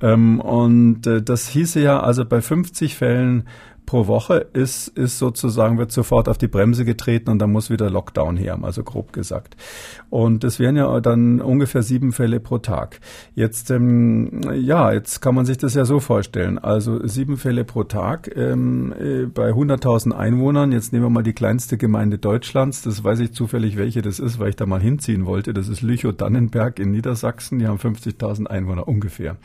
Ähm, 0.00 0.40
und 0.40 1.06
äh, 1.06 1.22
das 1.22 1.48
hieße 1.48 1.80
ja, 1.80 2.00
also 2.00 2.24
bei 2.24 2.40
50 2.40 2.94
Fällen 2.96 3.44
pro 3.88 4.06
Woche 4.06 4.46
ist, 4.52 4.88
ist 4.88 5.18
sozusagen, 5.18 5.78
wird 5.78 5.92
sofort 5.92 6.28
auf 6.28 6.36
die 6.36 6.46
Bremse 6.46 6.84
getreten 6.84 7.30
und 7.30 7.38
dann 7.38 7.50
muss 7.50 7.70
wieder 7.70 7.88
Lockdown 7.88 8.36
her, 8.36 8.58
also 8.60 8.84
grob 8.84 9.14
gesagt. 9.14 9.56
Und 10.10 10.44
das 10.44 10.58
wären 10.58 10.76
ja 10.76 11.00
dann 11.00 11.40
ungefähr 11.40 11.82
sieben 11.82 12.12
Fälle 12.12 12.38
pro 12.38 12.58
Tag. 12.58 13.00
Jetzt, 13.34 13.70
ähm, 13.70 14.42
ja, 14.52 14.92
jetzt 14.92 15.20
kann 15.20 15.34
man 15.34 15.46
sich 15.46 15.56
das 15.56 15.72
ja 15.72 15.86
so 15.86 16.00
vorstellen. 16.00 16.58
Also 16.58 17.06
sieben 17.06 17.38
Fälle 17.38 17.64
pro 17.64 17.82
Tag 17.84 18.30
ähm, 18.36 18.92
äh, 18.92 19.24
bei 19.24 19.52
100.000 19.52 20.12
Einwohnern. 20.12 20.70
Jetzt 20.70 20.92
nehmen 20.92 21.06
wir 21.06 21.10
mal 21.10 21.22
die 21.22 21.32
kleinste 21.32 21.78
Gemeinde 21.78 22.18
Deutschlands. 22.18 22.82
Das 22.82 23.02
weiß 23.02 23.20
ich 23.20 23.32
zufällig, 23.32 23.78
welche 23.78 24.02
das 24.02 24.18
ist, 24.18 24.38
weil 24.38 24.50
ich 24.50 24.56
da 24.56 24.66
mal 24.66 24.82
hinziehen 24.82 25.24
wollte. 25.24 25.54
Das 25.54 25.68
ist 25.68 25.80
Lüchow-Dannenberg 25.80 26.78
in 26.78 26.90
Niedersachsen. 26.90 27.58
Die 27.58 27.66
haben 27.66 27.78
50.000 27.78 28.48
Einwohner 28.48 28.86
ungefähr. 28.86 29.38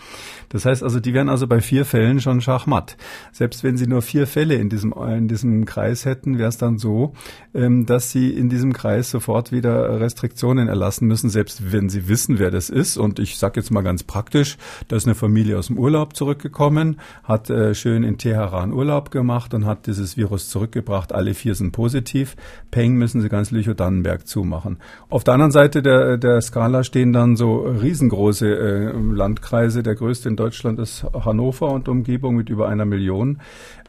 Das 0.49 0.65
heißt 0.65 0.83
also, 0.83 0.99
die 0.99 1.13
wären 1.13 1.29
also 1.29 1.47
bei 1.47 1.61
vier 1.61 1.85
Fällen 1.85 2.19
schon 2.19 2.41
schachmatt. 2.41 2.97
Selbst 3.31 3.63
wenn 3.63 3.77
sie 3.77 3.87
nur 3.87 4.01
vier 4.01 4.27
Fälle 4.33 4.55
in 4.55 4.69
diesem, 4.69 4.93
in 4.93 5.27
diesem 5.27 5.65
Kreis 5.65 6.05
hätten, 6.05 6.39
wäre 6.39 6.49
es 6.49 6.57
dann 6.57 6.79
so, 6.79 7.13
ähm, 7.53 7.85
dass 7.85 8.11
sie 8.11 8.31
in 8.31 8.49
diesem 8.49 8.73
Kreis 8.73 9.11
sofort 9.11 9.51
wieder 9.51 9.99
Restriktionen 9.99 10.67
erlassen 10.67 11.07
müssen, 11.07 11.29
selbst 11.29 11.71
wenn 11.71 11.87
sie 11.87 12.07
wissen, 12.07 12.39
wer 12.39 12.49
das 12.49 12.71
ist. 12.71 12.97
Und 12.97 13.19
ich 13.19 13.37
sage 13.37 13.59
jetzt 13.59 13.69
mal 13.69 13.83
ganz 13.83 14.03
praktisch, 14.03 14.57
da 14.87 14.95
ist 14.95 15.05
eine 15.05 15.13
Familie 15.13 15.59
aus 15.59 15.67
dem 15.67 15.77
Urlaub 15.77 16.15
zurückgekommen, 16.15 16.99
hat 17.23 17.51
äh, 17.51 17.75
schön 17.75 18.03
in 18.03 18.17
Teheran 18.17 18.73
Urlaub 18.73 19.11
gemacht 19.11 19.53
und 19.53 19.67
hat 19.67 19.85
dieses 19.85 20.17
Virus 20.17 20.49
zurückgebracht. 20.49 21.13
Alle 21.13 21.35
vier 21.35 21.53
sind 21.53 21.71
positiv. 21.71 22.35
Peng 22.71 22.95
müssen 22.95 23.21
sie 23.21 23.29
ganz 23.29 23.51
Lüchow-Dannenberg 23.51 24.25
zumachen. 24.25 24.79
Auf 25.09 25.23
der 25.23 25.35
anderen 25.35 25.51
Seite 25.51 25.83
der, 25.83 26.17
der 26.17 26.41
Skala 26.41 26.83
stehen 26.83 27.13
dann 27.13 27.35
so 27.35 27.57
riesengroße 27.59 28.47
äh, 28.47 28.91
Landkreise. 28.97 29.83
Der 29.83 29.93
größte 29.93 30.27
in 30.27 30.37
Deutschland 30.37 30.79
ist 30.79 31.05
Hannover 31.13 31.71
und 31.71 31.87
Umgebung 31.87 32.35
mit 32.35 32.49
über 32.49 32.67
einer 32.67 32.85
Million. 32.85 33.39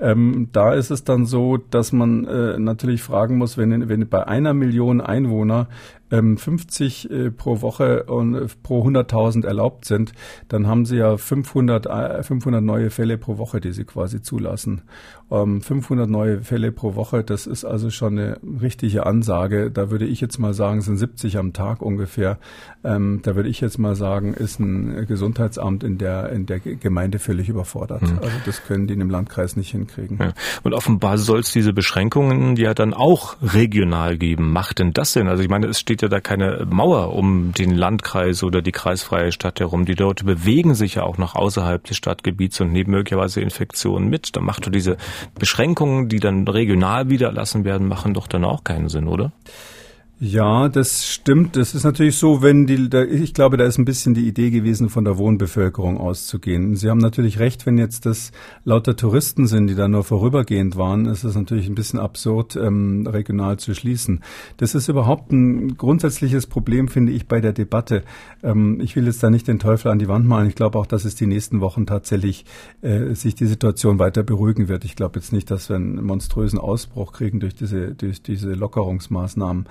Ähm, 0.00 0.33
da 0.52 0.74
ist 0.74 0.90
es 0.90 1.04
dann 1.04 1.26
so, 1.26 1.56
dass 1.56 1.92
man 1.92 2.26
äh, 2.26 2.58
natürlich 2.58 3.02
fragen 3.02 3.38
muss, 3.38 3.56
wenn, 3.56 3.88
wenn 3.88 4.08
bei 4.08 4.26
einer 4.26 4.54
Million 4.54 5.00
Einwohner 5.00 5.68
ähm, 6.18 6.36
50 6.36 7.10
äh, 7.10 7.30
pro 7.30 7.60
Woche 7.60 8.04
und 8.04 8.34
äh, 8.34 8.46
pro 8.62 8.86
100.000 8.86 9.46
erlaubt 9.46 9.84
sind, 9.84 10.12
dann 10.48 10.66
haben 10.66 10.84
sie 10.86 10.96
ja 10.96 11.16
500, 11.16 11.86
äh, 11.86 12.22
500 12.22 12.62
neue 12.62 12.90
Fälle 12.90 13.18
pro 13.18 13.38
Woche, 13.38 13.60
die 13.60 13.72
sie 13.72 13.84
quasi 13.84 14.22
zulassen. 14.22 14.82
Ähm, 15.30 15.60
500 15.60 16.08
neue 16.08 16.42
Fälle 16.42 16.70
pro 16.70 16.94
Woche, 16.94 17.24
das 17.24 17.46
ist 17.46 17.64
also 17.64 17.90
schon 17.90 18.18
eine 18.18 18.38
richtige 18.60 19.06
Ansage. 19.06 19.70
Da 19.70 19.90
würde 19.90 20.06
ich 20.06 20.20
jetzt 20.20 20.38
mal 20.38 20.54
sagen, 20.54 20.80
sind 20.82 20.96
70 20.96 21.38
am 21.38 21.52
Tag 21.52 21.82
ungefähr. 21.82 22.38
Ähm, 22.84 23.20
da 23.22 23.34
würde 23.34 23.48
ich 23.48 23.60
jetzt 23.60 23.78
mal 23.78 23.96
sagen, 23.96 24.34
ist 24.34 24.60
ein 24.60 25.06
Gesundheitsamt 25.06 25.82
in 25.82 25.98
der, 25.98 26.30
in 26.30 26.46
der 26.46 26.60
Gemeinde 26.60 27.18
völlig 27.18 27.48
überfordert. 27.48 28.02
Mhm. 28.02 28.18
Also 28.18 28.36
das 28.44 28.62
können 28.64 28.86
die 28.86 28.94
in 28.94 29.00
dem 29.00 29.10
Landkreis 29.10 29.56
nicht 29.56 29.70
hinkriegen. 29.70 30.18
Ja. 30.20 30.32
Und 30.62 30.74
offenbar 30.74 31.18
soll 31.18 31.40
es 31.40 31.52
diese 31.52 31.72
Beschränkungen 31.72 32.56
ja 32.56 32.74
dann 32.74 32.92
auch 32.94 33.36
regional 33.42 34.18
geben. 34.18 34.52
Macht 34.52 34.78
denn 34.78 34.92
das 34.92 35.14
denn? 35.14 35.26
Also 35.26 35.42
ich 35.42 35.48
meine, 35.48 35.66
es 35.66 35.80
steht 35.80 36.02
ja 36.04 36.08
da 36.08 36.20
keine 36.20 36.66
Mauer 36.70 37.14
um 37.14 37.52
den 37.52 37.74
Landkreis 37.74 38.42
oder 38.42 38.62
die 38.62 38.72
kreisfreie 38.72 39.32
Stadt 39.32 39.60
herum. 39.60 39.84
Die 39.84 39.94
Leute 39.94 40.24
bewegen 40.24 40.74
sich 40.74 40.94
ja 40.94 41.02
auch 41.02 41.18
noch 41.18 41.34
außerhalb 41.34 41.82
des 41.84 41.96
Stadtgebiets 41.96 42.60
und 42.60 42.72
nehmen 42.72 42.90
möglicherweise 42.90 43.40
Infektionen 43.40 44.08
mit. 44.08 44.36
Da 44.36 44.40
macht 44.40 44.66
doch 44.66 44.70
diese 44.70 44.96
Beschränkungen, 45.38 46.08
die 46.08 46.20
dann 46.20 46.46
regional 46.46 47.08
wieder 47.10 47.28
erlassen 47.28 47.64
werden, 47.64 47.88
machen 47.88 48.14
doch 48.14 48.26
dann 48.26 48.44
auch 48.44 48.64
keinen 48.64 48.88
Sinn, 48.88 49.08
oder? 49.08 49.32
Ja, 50.26 50.70
das 50.70 51.06
stimmt. 51.06 51.54
Das 51.54 51.74
ist 51.74 51.84
natürlich 51.84 52.16
so, 52.16 52.40
wenn 52.40 52.66
die, 52.66 52.88
da, 52.88 53.02
ich 53.02 53.34
glaube, 53.34 53.58
da 53.58 53.66
ist 53.66 53.76
ein 53.76 53.84
bisschen 53.84 54.14
die 54.14 54.26
Idee 54.26 54.48
gewesen, 54.48 54.88
von 54.88 55.04
der 55.04 55.18
Wohnbevölkerung 55.18 55.98
auszugehen. 55.98 56.76
Sie 56.76 56.88
haben 56.88 56.96
natürlich 56.96 57.40
recht, 57.40 57.66
wenn 57.66 57.76
jetzt 57.76 58.06
das 58.06 58.32
lauter 58.64 58.96
Touristen 58.96 59.46
sind, 59.46 59.66
die 59.66 59.74
da 59.74 59.86
nur 59.86 60.02
vorübergehend 60.02 60.76
waren, 60.78 61.04
ist 61.04 61.24
es 61.24 61.34
natürlich 61.34 61.68
ein 61.68 61.74
bisschen 61.74 61.98
absurd, 61.98 62.56
ähm, 62.56 63.06
regional 63.06 63.58
zu 63.58 63.74
schließen. 63.74 64.22
Das 64.56 64.74
ist 64.74 64.88
überhaupt 64.88 65.30
ein 65.30 65.76
grundsätzliches 65.76 66.46
Problem, 66.46 66.88
finde 66.88 67.12
ich, 67.12 67.28
bei 67.28 67.42
der 67.42 67.52
Debatte. 67.52 68.02
Ähm, 68.42 68.80
ich 68.80 68.96
will 68.96 69.04
jetzt 69.04 69.22
da 69.22 69.28
nicht 69.28 69.46
den 69.46 69.58
Teufel 69.58 69.90
an 69.90 69.98
die 69.98 70.08
Wand 70.08 70.26
malen. 70.26 70.48
Ich 70.48 70.54
glaube 70.54 70.78
auch, 70.78 70.86
dass 70.86 71.04
es 71.04 71.16
die 71.16 71.26
nächsten 71.26 71.60
Wochen 71.60 71.84
tatsächlich 71.84 72.46
äh, 72.80 73.12
sich 73.12 73.34
die 73.34 73.46
Situation 73.46 73.98
weiter 73.98 74.22
beruhigen 74.22 74.68
wird. 74.68 74.86
Ich 74.86 74.96
glaube 74.96 75.18
jetzt 75.18 75.34
nicht, 75.34 75.50
dass 75.50 75.68
wir 75.68 75.76
einen 75.76 76.02
monströsen 76.02 76.58
Ausbruch 76.58 77.12
kriegen 77.12 77.40
durch 77.40 77.54
diese, 77.54 77.94
durch 77.94 78.22
diese 78.22 78.54
Lockerungsmaßnahmen. 78.54 79.66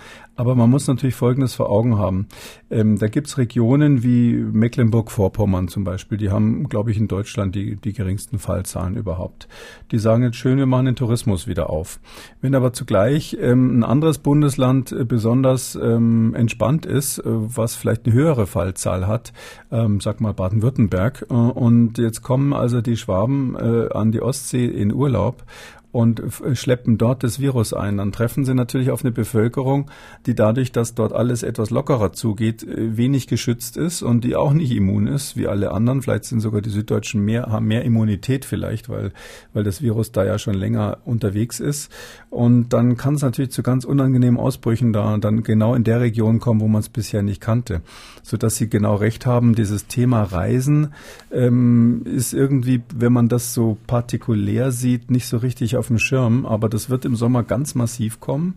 Man 0.55 0.69
muss 0.69 0.87
natürlich 0.87 1.15
Folgendes 1.15 1.55
vor 1.55 1.69
Augen 1.69 1.97
haben. 1.97 2.27
Ähm, 2.69 2.97
da 2.97 3.07
gibt's 3.07 3.37
Regionen 3.37 4.03
wie 4.03 4.33
Mecklenburg-Vorpommern 4.33 5.67
zum 5.67 5.83
Beispiel, 5.83 6.17
die 6.17 6.29
haben, 6.29 6.69
glaube 6.69 6.91
ich, 6.91 6.97
in 6.97 7.07
Deutschland 7.07 7.55
die, 7.55 7.75
die 7.75 7.93
geringsten 7.93 8.39
Fallzahlen 8.39 8.95
überhaupt. 8.95 9.47
Die 9.91 9.99
sagen 9.99 10.23
jetzt 10.23 10.37
schön, 10.37 10.57
wir 10.57 10.65
machen 10.65 10.85
den 10.85 10.95
Tourismus 10.95 11.47
wieder 11.47 11.69
auf. 11.69 11.99
Wenn 12.41 12.55
aber 12.55 12.73
zugleich 12.73 13.37
ähm, 13.39 13.79
ein 13.79 13.83
anderes 13.83 14.17
Bundesland 14.17 14.91
äh, 14.91 15.05
besonders 15.05 15.75
ähm, 15.75 16.33
entspannt 16.35 16.85
ist, 16.85 17.19
äh, 17.19 17.23
was 17.25 17.75
vielleicht 17.75 18.05
eine 18.05 18.13
höhere 18.13 18.47
Fallzahl 18.47 19.07
hat, 19.07 19.33
ähm, 19.71 19.99
sag 20.01 20.21
mal 20.21 20.33
Baden-Württemberg, 20.33 21.27
äh, 21.29 21.33
und 21.33 21.97
jetzt 21.97 22.21
kommen 22.21 22.53
also 22.53 22.81
die 22.81 22.97
Schwaben 22.97 23.55
äh, 23.55 23.89
an 23.93 24.11
die 24.11 24.21
Ostsee 24.21 24.65
in 24.65 24.93
Urlaub 24.93 25.43
und 25.93 26.23
schleppen 26.53 26.97
dort 26.97 27.23
das 27.23 27.39
Virus 27.39 27.71
ein. 27.71 27.97
Dann 27.97 28.11
treffen 28.11 28.45
sie 28.45 28.55
natürlich 28.55 28.89
auf 28.89 29.05
eine 29.05 29.11
Bevölkerung, 29.11 29.91
die 30.25 30.33
dadurch, 30.33 30.71
dass 30.71 30.95
dort 30.95 31.13
alles 31.13 31.43
etwas 31.43 31.69
lockerer 31.69 32.11
zugeht, 32.11 32.63
äh, 32.63 32.97
wenig 32.97 33.27
geschützt 33.27 33.77
ist 33.77 34.01
und 34.01 34.23
die 34.23 34.35
auch 34.35 34.53
nicht 34.53 34.71
immun 34.71 35.05
ist, 35.05 35.37
wie 35.37 35.47
alle 35.47 35.71
anderen. 35.71 36.01
Vielleicht 36.01 36.25
sind 36.25 36.39
sogar 36.39 36.61
die 36.61 36.71
Süddeutschen 36.71 37.23
mehr, 37.23 37.43
haben 37.43 37.67
mehr 37.67 37.85
Immunität 37.85 38.43
vielleicht, 38.43 38.89
weil, 38.89 39.11
weil 39.53 39.63
das 39.63 39.83
Virus 39.83 40.11
da 40.11 40.25
ja 40.25 40.39
schon 40.39 40.55
länger 40.55 40.97
unterwegs 41.05 41.59
ist. 41.59 41.91
Und 42.31 42.69
dann 42.69 42.97
kann 42.97 43.13
es 43.13 43.21
natürlich 43.21 43.51
zu 43.51 43.61
ganz 43.61 43.85
unangenehmen 43.85 44.39
Ausbrüchen 44.39 44.93
da 44.93 45.15
dann 45.19 45.43
genau 45.43 45.75
in 45.75 45.83
der 45.83 46.01
Region 46.01 46.39
kommen, 46.39 46.59
wo 46.59 46.67
man 46.67 46.79
es 46.79 46.89
bisher 46.89 47.21
nicht 47.21 47.39
kannte. 47.39 47.81
Sodass 48.23 48.55
Sie 48.55 48.67
genau 48.67 48.95
recht 48.95 49.27
haben, 49.27 49.53
dieses 49.53 49.85
Thema 49.85 50.23
Reisen 50.23 50.93
ähm, 51.31 52.01
ist 52.05 52.33
irgendwie, 52.33 52.81
wenn 52.95 53.13
man 53.13 53.29
das 53.29 53.53
so 53.53 53.77
partikulär 53.85 54.71
sieht, 54.71 55.11
nicht 55.11 55.27
so 55.27 55.37
richtig 55.37 55.77
auf 55.77 55.82
auf 55.83 55.87
dem 55.89 55.99
Schirm, 55.99 56.45
aber 56.45 56.69
das 56.69 56.89
wird 56.89 57.03
im 57.03 57.17
Sommer 57.17 57.43
ganz 57.43 57.75
massiv 57.75 58.21
kommen, 58.21 58.55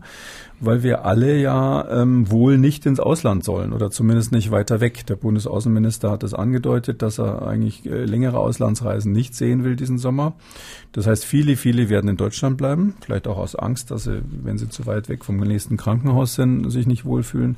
weil 0.61 0.81
wir 0.81 1.03
alle 1.03 1.37
ja 1.37 1.85
ähm, 1.89 2.31
wohl 2.31 2.57
nicht 2.57 2.85
ins 2.85 3.01
Ausland 3.01 3.43
sollen 3.43 3.73
oder 3.73 3.91
zumindest 3.91 4.31
nicht 4.31 4.49
weiter 4.49 4.79
weg. 4.79 5.05
Der 5.07 5.17
Bundesaußenminister 5.17 6.09
hat 6.09 6.23
es 6.23 6.31
das 6.31 6.39
angedeutet, 6.39 7.01
dass 7.01 7.19
er 7.19 7.45
eigentlich 7.45 7.85
äh, 7.85 8.05
längere 8.05 8.39
Auslandsreisen 8.39 9.11
nicht 9.11 9.35
sehen 9.35 9.65
will 9.65 9.75
diesen 9.75 9.97
Sommer. 9.97 10.35
Das 10.93 11.05
heißt, 11.05 11.25
viele, 11.25 11.57
viele 11.57 11.89
werden 11.89 12.09
in 12.09 12.17
Deutschland 12.17 12.57
bleiben, 12.57 12.95
vielleicht 13.01 13.27
auch 13.27 13.37
aus 13.37 13.55
Angst, 13.55 13.91
dass 13.91 14.05
sie, 14.05 14.21
wenn 14.43 14.57
sie 14.57 14.69
zu 14.69 14.85
weit 14.85 15.09
weg 15.09 15.25
vom 15.25 15.35
nächsten 15.37 15.75
Krankenhaus 15.75 16.35
sind, 16.35 16.71
sich 16.71 16.87
nicht 16.87 17.03
wohlfühlen. 17.03 17.57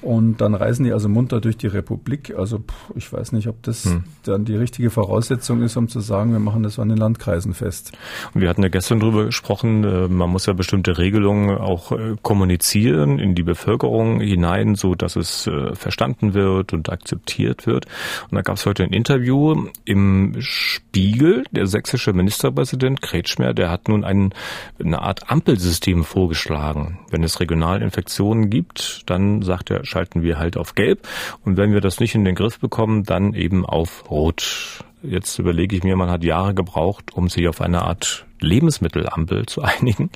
Und 0.00 0.40
dann 0.40 0.54
reisen 0.54 0.84
die 0.84 0.92
also 0.92 1.08
munter 1.08 1.40
durch 1.40 1.56
die 1.56 1.66
Republik. 1.66 2.34
Also 2.36 2.58
pff, 2.58 2.92
ich 2.94 3.12
weiß 3.12 3.32
nicht, 3.32 3.48
ob 3.48 3.62
das 3.62 3.84
hm. 3.84 4.04
dann 4.22 4.44
die 4.44 4.54
richtige 4.54 4.90
Voraussetzung 4.90 5.62
ist, 5.62 5.76
um 5.76 5.88
zu 5.88 6.00
sagen, 6.00 6.32
wir 6.32 6.38
machen 6.38 6.62
das 6.62 6.78
an 6.78 6.88
den 6.88 6.98
Landkreisen 6.98 7.52
fest. 7.52 7.92
Und 8.32 8.40
wir 8.40 8.48
hatten 8.48 8.62
ja 8.62 8.68
gestern 8.68 9.00
darüber 9.00 9.24
gesprochen, 9.24 9.82
äh, 9.82 10.08
man 10.08 10.30
muss 10.30 10.46
ja 10.46 10.52
bestimmte 10.52 10.98
Regelungen 10.98 11.58
auch 11.58 11.90
äh, 11.90 12.14
kommunizieren 12.22 13.18
in 13.18 13.34
die 13.34 13.42
Bevölkerung 13.42 14.20
hinein, 14.20 14.76
so 14.76 14.94
dass 14.94 15.16
es 15.16 15.48
äh, 15.48 15.74
verstanden 15.74 16.32
wird 16.32 16.72
und 16.72 16.90
akzeptiert 16.90 17.66
wird. 17.66 17.86
Und 18.30 18.36
da 18.36 18.42
gab 18.42 18.56
es 18.56 18.66
heute 18.66 18.84
ein 18.84 18.92
Interview 18.92 19.66
im 19.84 20.36
Spiegel. 20.38 21.44
Der 21.50 21.66
sächsische 21.66 22.12
Ministerpräsident 22.12 23.02
Kretschmer, 23.02 23.52
der 23.52 23.70
hat 23.70 23.88
nun 23.88 24.04
ein, 24.04 24.32
eine 24.78 25.02
Art 25.02 25.30
Ampelsystem 25.30 26.04
vorgeschlagen. 26.04 27.00
Wenn 27.10 27.24
es 27.24 27.40
Regionalinfektionen 27.40 28.48
gibt, 28.48 29.02
dann 29.06 29.42
sagt 29.42 29.70
er, 29.70 29.84
schalten 29.88 30.22
wir 30.22 30.38
halt 30.38 30.56
auf 30.56 30.74
Gelb. 30.74 31.06
Und 31.44 31.56
wenn 31.56 31.72
wir 31.72 31.80
das 31.80 32.00
nicht 32.00 32.14
in 32.14 32.24
den 32.24 32.34
Griff 32.34 32.58
bekommen, 32.60 33.04
dann 33.04 33.34
eben 33.34 33.66
auf 33.66 34.10
Rot. 34.10 34.84
Jetzt 35.02 35.38
überlege 35.38 35.76
ich 35.76 35.84
mir, 35.84 35.96
man 35.96 36.10
hat 36.10 36.24
Jahre 36.24 36.54
gebraucht, 36.54 37.14
um 37.14 37.28
sich 37.28 37.48
auf 37.48 37.60
eine 37.60 37.82
Art 37.82 38.26
Lebensmittelampel 38.40 39.46
zu 39.46 39.62
einigen 39.62 40.10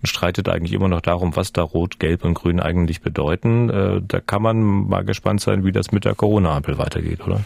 und 0.00 0.06
streitet 0.06 0.48
eigentlich 0.48 0.72
immer 0.72 0.88
noch 0.88 1.00
darum, 1.00 1.36
was 1.36 1.52
da 1.52 1.62
Rot, 1.62 1.98
Gelb 1.98 2.24
und 2.24 2.34
Grün 2.34 2.60
eigentlich 2.60 3.00
bedeuten. 3.00 3.70
Äh, 3.70 4.02
da 4.06 4.20
kann 4.20 4.42
man 4.42 4.88
mal 4.88 5.04
gespannt 5.04 5.40
sein, 5.40 5.64
wie 5.64 5.72
das 5.72 5.92
mit 5.92 6.04
der 6.04 6.14
Corona-Ampel 6.14 6.78
weitergeht, 6.78 7.26
oder? 7.26 7.40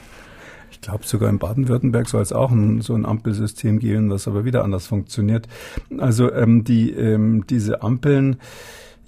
Ich 0.70 0.80
glaube, 0.80 1.04
sogar 1.04 1.30
in 1.30 1.38
Baden-Württemberg 1.38 2.08
soll 2.08 2.22
es 2.22 2.32
auch 2.32 2.50
ein, 2.50 2.80
so 2.80 2.94
ein 2.94 3.06
Ampelsystem 3.06 3.78
geben, 3.78 4.08
das 4.08 4.26
aber 4.26 4.44
wieder 4.44 4.64
anders 4.64 4.86
funktioniert. 4.86 5.46
Also 5.98 6.32
ähm, 6.32 6.64
die, 6.64 6.90
ähm, 6.90 7.46
diese 7.46 7.82
Ampeln, 7.82 8.36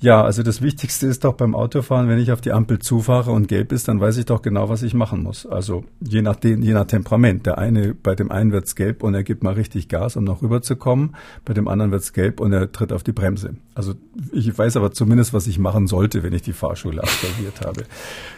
ja, 0.05 0.23
also 0.23 0.43
das 0.43 0.61
Wichtigste 0.61 1.07
ist 1.07 1.25
doch 1.25 1.33
beim 1.33 1.55
Autofahren, 1.55 2.11
wenn 2.11 2.19
ich 2.19 2.31
auf 2.31 2.43
die 2.43 2.53
Ampel 2.53 2.79
zufahre 2.79 3.31
und 3.31 3.49
gelb 3.49 3.73
ist, 3.73 3.89
dann 3.89 4.03
weiß 4.03 4.19
ich 4.19 4.27
doch 4.27 4.43
genau, 4.43 4.69
was 4.69 4.83
ich 4.83 4.93
machen 4.93 5.23
muss. 5.23 5.47
Also 5.47 5.85
je 5.99 6.21
nach, 6.21 6.37
den, 6.37 6.61
je 6.61 6.75
nach 6.75 6.85
Temperament. 6.85 7.47
Der 7.47 7.57
eine, 7.57 7.95
bei 7.95 8.15
dem 8.15 8.31
einen 8.31 8.53
wird's 8.53 8.77
gelb 8.77 9.03
und 9.03 9.15
er 9.15 9.23
gibt 9.23 9.43
mal 9.43 9.55
richtig 9.55 9.89
Gas, 9.89 10.17
um 10.17 10.25
noch 10.25 10.43
rüberzukommen. 10.43 11.17
Bei 11.47 11.55
dem 11.55 11.69
anderen 11.69 11.91
wird's 11.91 12.13
gelb 12.13 12.41
und 12.41 12.53
er 12.53 12.71
tritt 12.71 12.93
auf 12.93 13.03
die 13.03 13.13
Bremse. 13.13 13.55
Also 13.75 13.95
ich 14.31 14.57
weiß 14.57 14.77
aber 14.77 14.93
zumindest, 14.93 15.33
was 15.33 15.47
ich 15.47 15.59
machen 15.59 15.87
sollte, 15.87 16.23
wenn 16.23 16.35
ich 16.35 16.43
die 16.43 16.53
Fahrschule 16.53 17.03
absolviert 17.03 17.63
habe. 17.65 17.85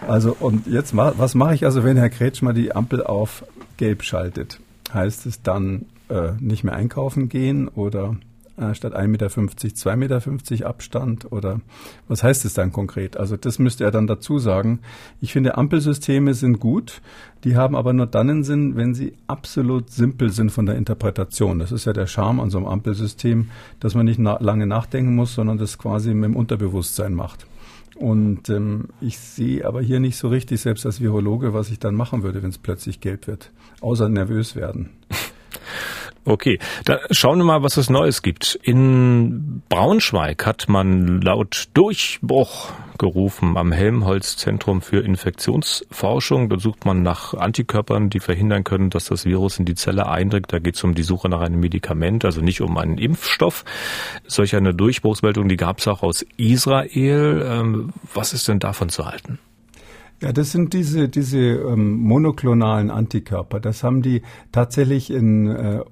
Also 0.07 0.37
und 0.39 0.69
jetzt, 0.69 0.97
was 0.97 1.35
mache 1.35 1.57
ich 1.57 1.65
also, 1.65 1.83
wenn 1.83 1.97
Herr 1.97 2.11
Kretsch 2.11 2.43
mal 2.43 2.55
die 2.55 2.77
Ampel 2.77 3.03
auf 3.03 3.45
gelb 3.77 4.05
schaltet? 4.05 4.61
Heißt 4.95 5.27
es 5.27 5.43
dann 5.43 5.87
äh, 6.11 6.31
nicht 6.39 6.63
mehr 6.63 6.77
einkaufen 6.77 7.29
gehen 7.29 7.67
oder 7.67 8.15
äh, 8.57 8.75
statt 8.75 8.95
1,50 8.95 9.07
Meter 9.09 9.27
2,50 9.27 9.97
Meter 9.97 10.67
Abstand 10.67 11.33
oder 11.33 11.61
was 12.09 12.23
heißt 12.23 12.45
es 12.45 12.55
dann 12.55 12.73
konkret? 12.73 13.17
Also 13.17 13.37
das 13.37 13.59
müsste 13.59 13.85
er 13.85 13.91
dann 13.91 14.07
dazu 14.07 14.39
sagen. 14.39 14.81
Ich 15.21 15.33
finde, 15.33 15.57
Ampelsysteme 15.57 16.35
sind 16.35 16.61
gut, 16.61 17.01
die 17.45 17.57
haben 17.57 17.77
aber 17.77 17.93
nur 17.93 18.07
dann 18.07 18.31
einen 18.31 18.45
Sinn, 18.45 18.77
wenn 18.77 18.95
sie 18.95 19.15
absolut 19.27 19.91
simpel 19.91 20.31
sind 20.31 20.51
von 20.51 20.67
der 20.67 20.77
Interpretation. 20.77 21.59
Das 21.59 21.73
ist 21.73 21.85
ja 21.85 21.93
der 21.93 22.07
Charme 22.07 22.41
an 22.41 22.51
so 22.51 22.59
einem 22.59 22.67
Ampelsystem, 22.67 23.51
dass 23.81 23.95
man 23.95 24.07
nicht 24.07 24.19
na 24.19 24.39
lange 24.41 24.67
nachdenken 24.67 25.15
muss, 25.15 25.35
sondern 25.35 25.59
das 25.59 25.79
quasi 25.79 26.15
mit 26.15 26.25
dem 26.25 26.37
Unterbewusstsein 26.37 27.15
macht. 27.15 27.47
Und 27.97 28.51
ähm, 28.51 28.89
ich 29.01 29.19
sehe 29.19 29.67
aber 29.67 29.81
hier 29.81 30.01
nicht 30.01 30.19
so 30.19 30.29
richtig, 30.29 30.61
selbst 30.61 30.85
als 30.85 31.01
Virologe, 31.01 31.55
was 31.55 31.71
ich 31.71 31.79
dann 31.79 31.95
machen 31.95 32.23
würde, 32.23 32.43
wenn 32.43 32.51
es 32.51 32.59
plötzlich 32.59 33.01
gelb 33.01 33.27
wird. 33.27 33.51
Außer 33.81 34.09
nervös 34.09 34.55
werden. 34.55 34.91
Okay, 36.29 36.59
da 36.85 36.99
schauen 37.13 37.39
wir 37.39 37.45
mal, 37.45 37.63
was 37.63 37.77
es 37.77 37.89
Neues 37.89 38.21
gibt. 38.21 38.59
In 38.61 39.63
Braunschweig 39.69 40.45
hat 40.45 40.69
man 40.69 41.21
laut 41.21 41.69
Durchbruch 41.73 42.73
gerufen 42.99 43.57
am 43.57 43.71
Helmholtz-Zentrum 43.71 44.83
für 44.83 45.05
Infektionsforschung. 45.05 46.49
Da 46.49 46.59
sucht 46.59 46.85
man 46.85 47.05
nach 47.05 47.35
Antikörpern, 47.35 48.11
die 48.11 48.19
verhindern 48.19 48.65
können, 48.65 48.91
dass 48.91 49.05
das 49.05 49.25
Virus 49.25 49.61
in 49.61 49.67
die 49.67 49.77
Zelle 49.77 50.09
eindringt. 50.09 50.53
Da 50.53 50.59
geht 50.59 50.75
es 50.75 50.83
um 50.83 50.97
die 50.97 51.05
Suche 51.05 51.29
nach 51.29 51.43
einem 51.43 51.61
Medikament, 51.61 52.25
also 52.25 52.41
nicht 52.41 52.61
um 52.61 52.77
einen 52.77 52.99
Impfstoff. 52.99 53.65
Solch 54.27 54.57
eine 54.57 54.75
Durchbruchsmeldung, 54.75 55.49
die 55.49 55.57
gab 55.57 55.79
es 55.79 55.87
auch 55.87 56.03
aus 56.03 56.27
Israel. 56.37 57.47
Ähm, 57.49 57.93
was 58.13 58.33
ist 58.33 58.49
denn 58.49 58.59
davon 58.59 58.89
zu 58.89 59.07
halten? 59.07 59.39
Ja, 60.23 60.33
das 60.33 60.51
sind 60.51 60.73
diese, 60.73 61.11
diese 61.11 61.39
ähm, 61.39 61.99
monoklonalen 61.99 62.91
Antikörper. 62.91 63.61
Das 63.61 63.85
haben 63.85 64.01
die 64.01 64.23
tatsächlich 64.51 65.11
in 65.11 65.47
äh, 65.47 65.83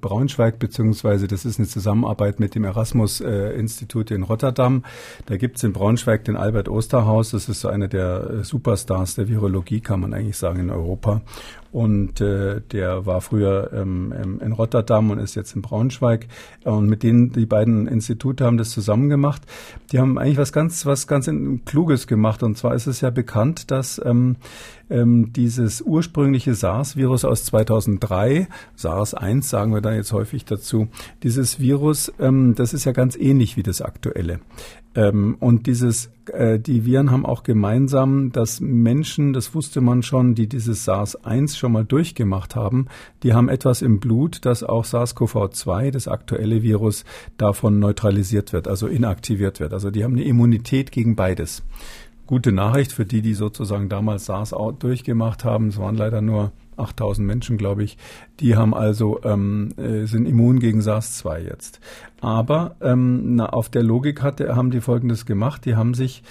Braunschweig, 0.00 0.60
beziehungsweise 0.60 1.26
das 1.26 1.44
ist 1.44 1.58
eine 1.58 1.66
Zusammenarbeit 1.66 2.38
mit 2.38 2.54
dem 2.54 2.62
Erasmus-Institut 2.62 4.12
äh, 4.12 4.14
in 4.14 4.22
Rotterdam. 4.22 4.84
Da 5.26 5.36
gibt's 5.36 5.64
in 5.64 5.72
Braunschweig 5.72 6.24
den 6.24 6.36
Albert 6.36 6.68
Osterhaus. 6.68 7.32
Das 7.32 7.48
ist 7.48 7.60
so 7.60 7.68
einer 7.68 7.88
der 7.88 8.30
äh, 8.30 8.44
Superstars 8.44 9.16
der 9.16 9.28
Virologie, 9.28 9.80
kann 9.80 9.98
man 9.98 10.14
eigentlich 10.14 10.36
sagen, 10.36 10.60
in 10.60 10.70
Europa. 10.70 11.22
Und 11.72 12.20
äh, 12.20 12.60
der 12.60 13.06
war 13.06 13.22
früher 13.22 13.70
ähm, 13.72 14.12
in 14.40 14.52
Rotterdam 14.52 15.10
und 15.10 15.18
ist 15.18 15.34
jetzt 15.34 15.56
in 15.56 15.62
Braunschweig. 15.62 16.26
Und 16.64 16.86
mit 16.86 17.02
denen, 17.02 17.32
die 17.32 17.46
beiden 17.46 17.86
Institute 17.86 18.44
haben 18.44 18.58
das 18.58 18.70
zusammen 18.70 19.08
gemacht. 19.08 19.42
Die 19.90 19.98
haben 19.98 20.18
eigentlich 20.18 20.36
was 20.36 20.52
ganz, 20.52 20.84
was 20.84 21.06
ganz 21.06 21.30
Kluges 21.64 22.06
gemacht. 22.06 22.42
Und 22.42 22.58
zwar 22.58 22.74
ist 22.74 22.86
es 22.86 23.00
ja 23.00 23.08
bekannt, 23.08 23.70
dass 23.70 24.00
ähm, 24.04 24.36
ähm, 24.90 25.32
dieses 25.32 25.80
ursprüngliche 25.80 26.54
SARS-Virus 26.54 27.24
aus 27.24 27.44
2003, 27.46 28.48
SARS-1 28.76 29.42
sagen 29.42 29.72
wir 29.72 29.80
da 29.80 29.94
jetzt 29.94 30.12
häufig 30.12 30.44
dazu, 30.44 30.88
dieses 31.22 31.58
Virus, 31.58 32.12
ähm, 32.20 32.54
das 32.54 32.74
ist 32.74 32.84
ja 32.84 32.92
ganz 32.92 33.16
ähnlich 33.16 33.56
wie 33.56 33.62
das 33.62 33.80
aktuelle. 33.80 34.40
Ähm, 34.94 35.36
und 35.40 35.66
dieses, 35.66 36.10
äh, 36.32 36.58
die 36.58 36.84
Viren 36.84 37.10
haben 37.10 37.24
auch 37.24 37.42
gemeinsam, 37.42 38.30
dass 38.32 38.60
Menschen, 38.60 39.32
das 39.32 39.54
wusste 39.54 39.80
man 39.80 40.02
schon, 40.02 40.34
die 40.34 40.46
dieses 40.46 40.84
SARS-1 40.84 41.56
schon 41.56 41.72
mal 41.72 41.84
durchgemacht 41.84 42.56
haben, 42.56 42.86
die 43.22 43.32
haben 43.32 43.48
etwas 43.48 43.80
im 43.82 44.00
Blut, 44.00 44.44
dass 44.44 44.62
auch 44.62 44.84
SARS-CoV-2, 44.84 45.90
das 45.90 46.08
aktuelle 46.08 46.62
Virus, 46.62 47.04
davon 47.38 47.78
neutralisiert 47.78 48.52
wird, 48.52 48.68
also 48.68 48.86
inaktiviert 48.86 49.60
wird. 49.60 49.72
Also 49.72 49.90
die 49.90 50.04
haben 50.04 50.14
eine 50.14 50.24
Immunität 50.24 50.92
gegen 50.92 51.16
beides. 51.16 51.62
Gute 52.26 52.52
Nachricht 52.52 52.92
für 52.92 53.04
die, 53.04 53.22
die 53.22 53.34
sozusagen 53.34 53.88
damals 53.88 54.26
SARS 54.26 54.54
durchgemacht 54.78 55.44
haben. 55.44 55.68
Es 55.68 55.78
waren 55.78 55.96
leider 55.96 56.20
nur 56.20 56.52
8000 56.82 57.26
Menschen, 57.26 57.56
glaube 57.56 57.84
ich, 57.84 57.96
die 58.40 58.56
haben 58.56 58.74
also 58.74 59.20
ähm, 59.24 59.70
äh, 59.76 60.06
sind 60.06 60.26
immun 60.26 60.58
gegen 60.58 60.80
SARS-2 60.80 61.38
jetzt. 61.38 61.80
Aber 62.20 62.76
ähm, 62.80 63.36
na, 63.36 63.46
auf 63.46 63.68
der 63.68 63.82
Logik 63.82 64.22
hatte, 64.22 64.54
haben 64.54 64.70
die 64.70 64.80
Folgendes 64.80 65.26
gemacht: 65.26 65.64
Die 65.64 65.76
haben 65.76 65.94
sich 65.94 66.22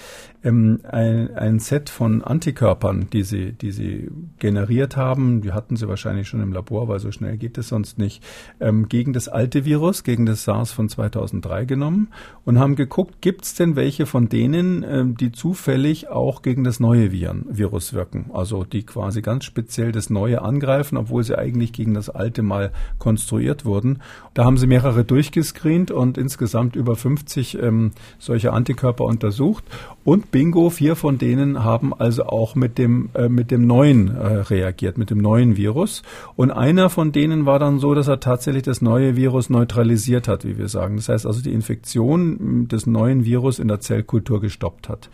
ähm, 0.44 0.80
ein, 0.84 1.34
ein 1.34 1.58
Set 1.58 1.90
von 1.90 2.22
Antikörpern, 2.22 3.08
die 3.12 3.22
sie, 3.22 3.52
die 3.52 3.70
sie 3.70 4.10
generiert 4.38 4.96
haben, 4.96 5.40
die 5.42 5.52
hatten 5.52 5.76
sie 5.76 5.88
wahrscheinlich 5.88 6.28
schon 6.28 6.42
im 6.42 6.52
Labor, 6.52 6.88
weil 6.88 6.98
so 6.98 7.12
schnell 7.12 7.36
geht 7.36 7.58
es 7.58 7.68
sonst 7.68 7.98
nicht, 7.98 8.22
ähm, 8.60 8.88
gegen 8.88 9.12
das 9.12 9.28
alte 9.28 9.64
Virus, 9.64 10.04
gegen 10.04 10.26
das 10.26 10.44
SARS 10.44 10.72
von 10.72 10.88
2003 10.88 11.64
genommen 11.64 12.08
und 12.44 12.58
haben 12.58 12.76
geguckt, 12.76 13.20
gibt 13.20 13.44
es 13.44 13.54
denn 13.54 13.76
welche 13.76 14.06
von 14.06 14.28
denen, 14.28 14.84
ähm, 14.88 15.16
die 15.16 15.32
zufällig 15.32 16.08
auch 16.08 16.42
gegen 16.42 16.64
das 16.64 16.80
neue 16.80 17.12
Viren, 17.12 17.46
Virus 17.48 17.92
wirken, 17.92 18.30
also 18.32 18.64
die 18.64 18.84
quasi 18.84 19.22
ganz 19.22 19.44
speziell 19.44 19.92
das 19.92 20.10
neue 20.10 20.42
angreifen, 20.42 20.96
obwohl 20.96 21.22
sie 21.22 21.38
eigentlich 21.38 21.72
gegen 21.72 21.94
das 21.94 22.10
alte 22.10 22.42
mal 22.42 22.72
konstruiert 22.98 23.64
wurden. 23.64 24.00
Da 24.34 24.44
haben 24.44 24.56
sie 24.56 24.66
mehrere 24.66 25.04
durchgescreent 25.04 25.90
und 25.90 26.18
insgesamt 26.18 26.74
über 26.74 26.96
50 26.96 27.60
ähm, 27.62 27.92
solche 28.18 28.52
Antikörper 28.52 29.04
untersucht 29.04 29.64
und 30.04 30.31
Bingo, 30.32 30.70
vier 30.70 30.96
von 30.96 31.18
denen 31.18 31.62
haben 31.62 31.92
also 31.94 32.24
auch 32.24 32.54
mit 32.54 32.78
dem, 32.78 33.10
äh, 33.14 33.28
mit 33.28 33.50
dem 33.50 33.66
neuen 33.66 34.16
äh, 34.16 34.38
reagiert, 34.38 34.96
mit 34.96 35.10
dem 35.10 35.18
neuen 35.18 35.58
Virus. 35.58 36.02
Und 36.34 36.50
einer 36.50 36.88
von 36.88 37.12
denen 37.12 37.44
war 37.46 37.58
dann 37.58 37.78
so, 37.78 37.94
dass 37.94 38.08
er 38.08 38.18
tatsächlich 38.18 38.62
das 38.62 38.80
neue 38.80 39.14
Virus 39.14 39.50
neutralisiert 39.50 40.28
hat, 40.28 40.44
wie 40.44 40.56
wir 40.56 40.68
sagen. 40.68 40.96
Das 40.96 41.10
heißt 41.10 41.26
also 41.26 41.42
die 41.42 41.52
Infektion 41.52 42.66
des 42.66 42.86
neuen 42.86 43.26
Virus 43.26 43.58
in 43.58 43.68
der 43.68 43.80
Zellkultur 43.80 44.40
gestoppt 44.40 44.88
hat. 44.88 45.10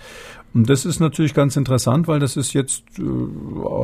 Und 0.55 0.71
das 0.71 0.87
ist 0.87 0.99
natürlich 0.99 1.35
ganz 1.35 1.57
interessant, 1.57 2.09
weil 2.09 2.21
das 2.21 2.37
ist 2.37 2.55
jetzt, 2.55 2.83
äh, 2.99 3.03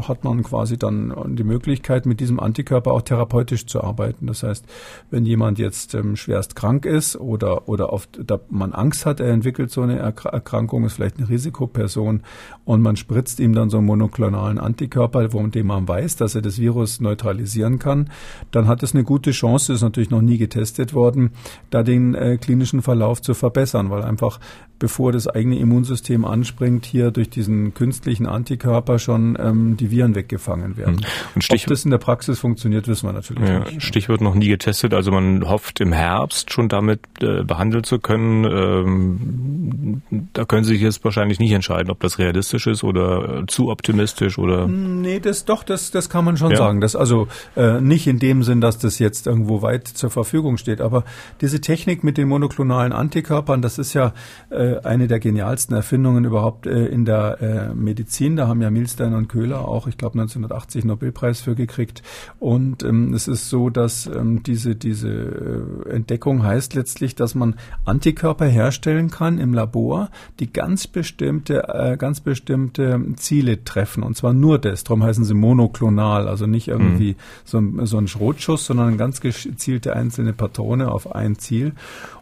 hat 0.09 0.25
man 0.25 0.43
quasi 0.43 0.79
dann 0.79 1.35
die 1.37 1.45
Möglichkeit, 1.45 2.07
mit 2.07 2.21
diesem 2.21 2.41
Antikörper 2.41 2.93
auch 2.93 3.03
therapeutisch 3.03 3.67
zu 3.67 3.83
arbeiten. 3.83 4.27
Das 4.27 4.43
heißt, 4.43 4.65
wenn 5.11 5.27
jemand 5.27 5.59
jetzt 5.59 5.95
ähm, 5.95 6.17
schwerst 6.17 6.57
krank 6.57 6.87
ist 6.87 7.17
oder, 7.17 7.69
oder 7.69 7.93
oft 7.93 8.19
da 8.25 8.41
man 8.49 8.73
Angst 8.73 9.05
hat, 9.05 9.21
er 9.21 9.31
entwickelt 9.31 9.71
so 9.71 9.83
eine 9.83 9.99
Erkrankung, 9.99 10.85
ist 10.85 10.95
vielleicht 10.95 11.19
eine 11.19 11.29
Risikoperson 11.29 12.23
und 12.65 12.83
man 12.83 12.97
spritzt 12.97 13.41
ihm 13.41 13.53
dann 13.53 13.69
so 13.69 13.79
einen 13.79 13.87
monoklonalen 13.87 14.59
Antikörper, 14.59 15.31
von 15.31 15.51
dem 15.51 15.67
man 15.67 15.87
weiß, 15.87 16.17
dass 16.17 16.35
er 16.35 16.43
das 16.43 16.59
Virus 16.59 17.01
neutralisieren 17.01 17.79
kann, 17.79 18.11
dann 18.53 18.69
hat 18.69 18.83
es 18.83 18.95
eine 18.95 19.05
gute 19.05 19.33
Chance, 19.33 19.75
ist 19.75 19.83
natürlich 19.83 20.11
noch 20.11 20.23
nie 20.23 20.39
getestet 20.39 20.95
worden, 20.95 21.33
da 21.69 21.83
den 21.83 22.15
äh, 22.15 22.39
klinischen 22.39 22.81
Verlauf 22.81 23.21
zu 23.21 23.35
verbessern, 23.35 23.91
weil 23.91 24.03
einfach 24.03 24.41
bevor 24.79 25.13
das 25.13 25.29
eigene 25.29 25.59
Immunsystem 25.59 26.25
anspringt, 26.55 26.87
hier 26.87 27.11
durch 27.11 27.31
diesen 27.31 27.75
künstlichen 27.75 28.27
Antikörper 28.27 28.99
schon 28.99 29.37
ähm, 29.41 29.77
die 29.77 29.91
Viren 29.91 30.15
weggefangen 30.15 30.77
werden. 30.77 30.99
Hm. 30.99 31.05
Und 31.35 31.47
Ob 31.51 31.67
das 31.67 31.85
in 31.85 31.91
der 31.91 31.99
Praxis 31.99 32.39
funktioniert, 32.39 32.89
wissen 32.89 33.09
wir 33.09 33.13
natürlich 33.13 33.49
ja, 33.49 33.61
nicht. 33.61 33.83
Stichwort 33.83 34.21
noch 34.21 34.35
nie 34.35 34.49
getestet, 34.49 34.95
also 34.95 35.11
man 35.11 35.49
hofft 35.49 35.81
im 35.81 35.93
Herbst 35.93 36.53
schon 36.53 36.69
damit 36.69 37.01
äh, 37.21 37.43
behandeln 37.43 37.85
zu 37.85 37.99
können. 37.99 38.45
Ähm, 38.45 40.03
da 40.33 40.45
können 40.45 40.65
Sie 40.65 40.75
sich 40.75 40.83
jetzt 40.83 41.05
wahrscheinlich 41.05 41.39
nicht 41.39 41.53
entscheiden, 41.53 41.91
ob 41.91 42.01
das 42.01 42.19
realistisch 42.19 42.67
ist 42.67 42.85
oder 42.85 43.43
äh, 43.43 43.47
zu 43.47 43.71
optimistisch 43.71 44.39
oder. 44.39 44.67
Nee, 44.67 45.21
das 45.21 45.45
doch, 45.45 45.65
das, 45.65 45.91
das 45.91 46.09
kann 46.09 46.25
man 46.25 46.37
schon 46.37 46.53
ja. 46.53 46.57
sagen. 46.57 46.81
Das 46.81 46.97
also 46.97 47.29
äh, 47.57 47.81
nicht 47.81 48.07
in 48.07 48.19
dem 48.19 48.43
Sinn, 48.43 48.61
dass 48.61 48.79
das 48.79 48.99
jetzt 48.99 49.27
irgendwo 49.27 49.63
weit 49.63 49.89
zur 49.89 50.11
Verfügung 50.11 50.57
steht, 50.57 50.81
aber 50.81 51.05
diese 51.41 51.61
Technik 51.61 52.05
mit 52.05 52.17
den 52.17 52.29
monoklonalen 52.29 52.93
Antikörpern, 52.93 53.63
das 53.63 53.79
ist 53.79 53.95
ja 53.95 54.13
äh, 54.51 54.79
eine 54.81 55.09
der 55.09 55.19
genialsten 55.19 55.75
Erfindungen 55.75 56.25
überhaupt 56.25 56.44
äh, 56.67 56.87
in 56.87 57.05
der 57.05 57.41
äh, 57.41 57.75
Medizin. 57.75 58.37
Da 58.37 58.49
haben 58.49 58.63
ja 58.63 58.71
Milstein 58.71 59.15
und 59.15 59.29
Köhler 59.29 59.67
auch, 59.67 59.87
ich 59.87 59.99
glaube, 59.99 60.19
1980 60.19 60.85
Nobelpreis 60.85 61.41
für 61.41 61.55
gekriegt. 61.55 62.03
Und 62.39 62.83
ähm, 62.83 63.15
es 63.15 63.29
ist 63.29 63.49
so, 63.49 63.71
dass 63.71 64.07
ähm, 64.07 64.43
diese, 64.43 64.75
diese 64.75 65.09
äh, 65.09 65.91
Entdeckung 65.91 66.43
heißt 66.43 66.75
letztlich, 66.75 67.15
dass 67.15 67.35
man 67.35 67.55
Antikörper 67.85 68.47
herstellen 68.47 69.11
kann 69.11 69.39
im 69.39 69.55
Labor, 69.55 70.11
die 70.41 70.53
ganz 70.53 70.87
bestimmte, 70.87 71.69
äh, 71.69 71.97
ganz 71.97 72.21
bestimmte 72.21 73.01
Ziele 73.17 73.65
treffen. 73.65 74.03
Und 74.03 74.17
zwar 74.17 74.33
nur 74.33 74.59
das. 74.59 74.85
Darum 74.85 75.03
heißen 75.03 75.25
sie 75.25 75.35
monoklonal, 75.35 76.29
also 76.29 76.47
nicht 76.47 76.69
irgendwie 76.69 77.13
mhm. 77.13 77.17
so, 77.45 77.87
so 77.87 77.99
ein 77.99 78.09
Schrotschuss, 78.09 78.67
sondern 78.67 78.99
ganz 78.99 79.21
gezielte 79.21 79.95
einzelne 79.95 80.33
Patrone 80.33 80.91
auf 80.91 81.15
ein 81.15 81.37
Ziel. 81.39 81.73